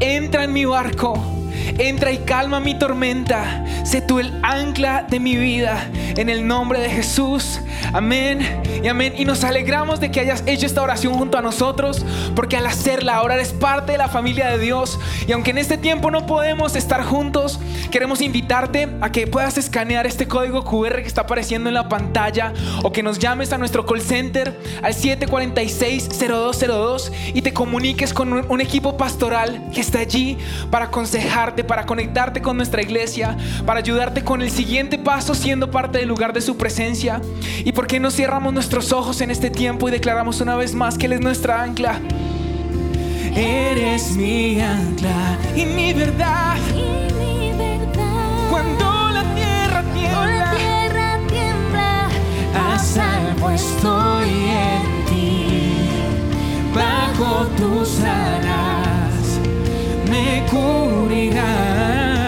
Entra 0.00 0.44
en 0.44 0.52
mi 0.52 0.64
barco 0.64 1.43
Entra 1.78 2.12
y 2.12 2.18
calma 2.18 2.60
mi 2.60 2.78
tormenta. 2.78 3.64
Sé 3.84 4.00
tú 4.00 4.18
el 4.18 4.32
ancla 4.42 5.06
de 5.08 5.20
mi 5.20 5.36
vida. 5.36 5.88
En 6.16 6.28
el 6.28 6.46
nombre 6.46 6.80
de 6.80 6.90
Jesús. 6.90 7.60
Amén 7.92 8.62
y 8.82 8.88
amén. 8.88 9.14
Y 9.16 9.24
nos 9.24 9.44
alegramos 9.44 10.00
de 10.00 10.10
que 10.10 10.20
hayas 10.20 10.42
hecho 10.46 10.66
esta 10.66 10.82
oración 10.82 11.14
junto 11.14 11.38
a 11.38 11.42
nosotros. 11.42 12.04
Porque 12.36 12.56
al 12.56 12.66
hacerla 12.66 13.16
ahora 13.16 13.34
eres 13.34 13.52
parte 13.52 13.92
de 13.92 13.98
la 13.98 14.08
familia 14.08 14.50
de 14.50 14.58
Dios. 14.58 14.98
Y 15.26 15.32
aunque 15.32 15.50
en 15.50 15.58
este 15.58 15.76
tiempo 15.78 16.10
no 16.10 16.26
podemos 16.26 16.76
estar 16.76 17.04
juntos, 17.04 17.58
queremos 17.90 18.20
invitarte 18.20 18.88
a 19.00 19.10
que 19.10 19.26
puedas 19.26 19.58
escanear 19.58 20.06
este 20.06 20.28
código 20.28 20.64
QR 20.64 21.02
que 21.02 21.08
está 21.08 21.22
apareciendo 21.22 21.68
en 21.68 21.74
la 21.74 21.88
pantalla. 21.88 22.52
O 22.82 22.92
que 22.92 23.02
nos 23.02 23.18
llames 23.18 23.52
a 23.52 23.58
nuestro 23.58 23.84
call 23.86 24.00
center 24.00 24.56
al 24.82 24.94
746-0202 24.94 27.10
y 27.34 27.42
te 27.42 27.52
comuniques 27.52 28.14
con 28.14 28.32
un 28.32 28.60
equipo 28.60 28.96
pastoral 28.96 29.70
que 29.72 29.80
está 29.80 30.00
allí 30.00 30.36
para 30.70 30.86
aconsejarte 30.86 31.53
para 31.62 31.86
conectarte 31.86 32.42
con 32.42 32.56
nuestra 32.56 32.82
iglesia, 32.82 33.36
para 33.64 33.78
ayudarte 33.78 34.24
con 34.24 34.42
el 34.42 34.50
siguiente 34.50 34.98
paso 34.98 35.34
siendo 35.34 35.70
parte 35.70 35.98
del 35.98 36.08
lugar 36.08 36.32
de 36.32 36.40
su 36.40 36.56
presencia. 36.56 37.20
¿Y 37.64 37.72
por 37.72 37.86
qué 37.86 38.00
no 38.00 38.10
cerramos 38.10 38.52
nuestros 38.52 38.92
ojos 38.92 39.20
en 39.20 39.30
este 39.30 39.50
tiempo 39.50 39.88
y 39.88 39.92
declaramos 39.92 40.40
una 40.40 40.56
vez 40.56 40.74
más 40.74 40.98
que 40.98 41.06
Él 41.06 41.12
es 41.12 41.20
nuestra 41.20 41.62
ancla? 41.62 42.00
Eres 43.36 44.12
mi 44.12 44.60
ancla 44.60 45.38
y 45.54 45.66
mi 45.66 45.92
verdad. 45.92 46.56
Cuando 48.50 49.10
la 49.10 49.24
tierra 49.34 49.82
tiembla, 49.92 50.54
tierra 50.56 51.18
tiembla 51.28 52.08
a 52.54 52.78
salvo 52.78 53.50
estoy 53.50 54.30
en 54.30 55.04
ti. 55.06 55.72
Bajo 56.74 57.46
tus 57.56 58.00
alas 58.00 58.83
삶의 60.14 60.46
고리가 60.46 62.23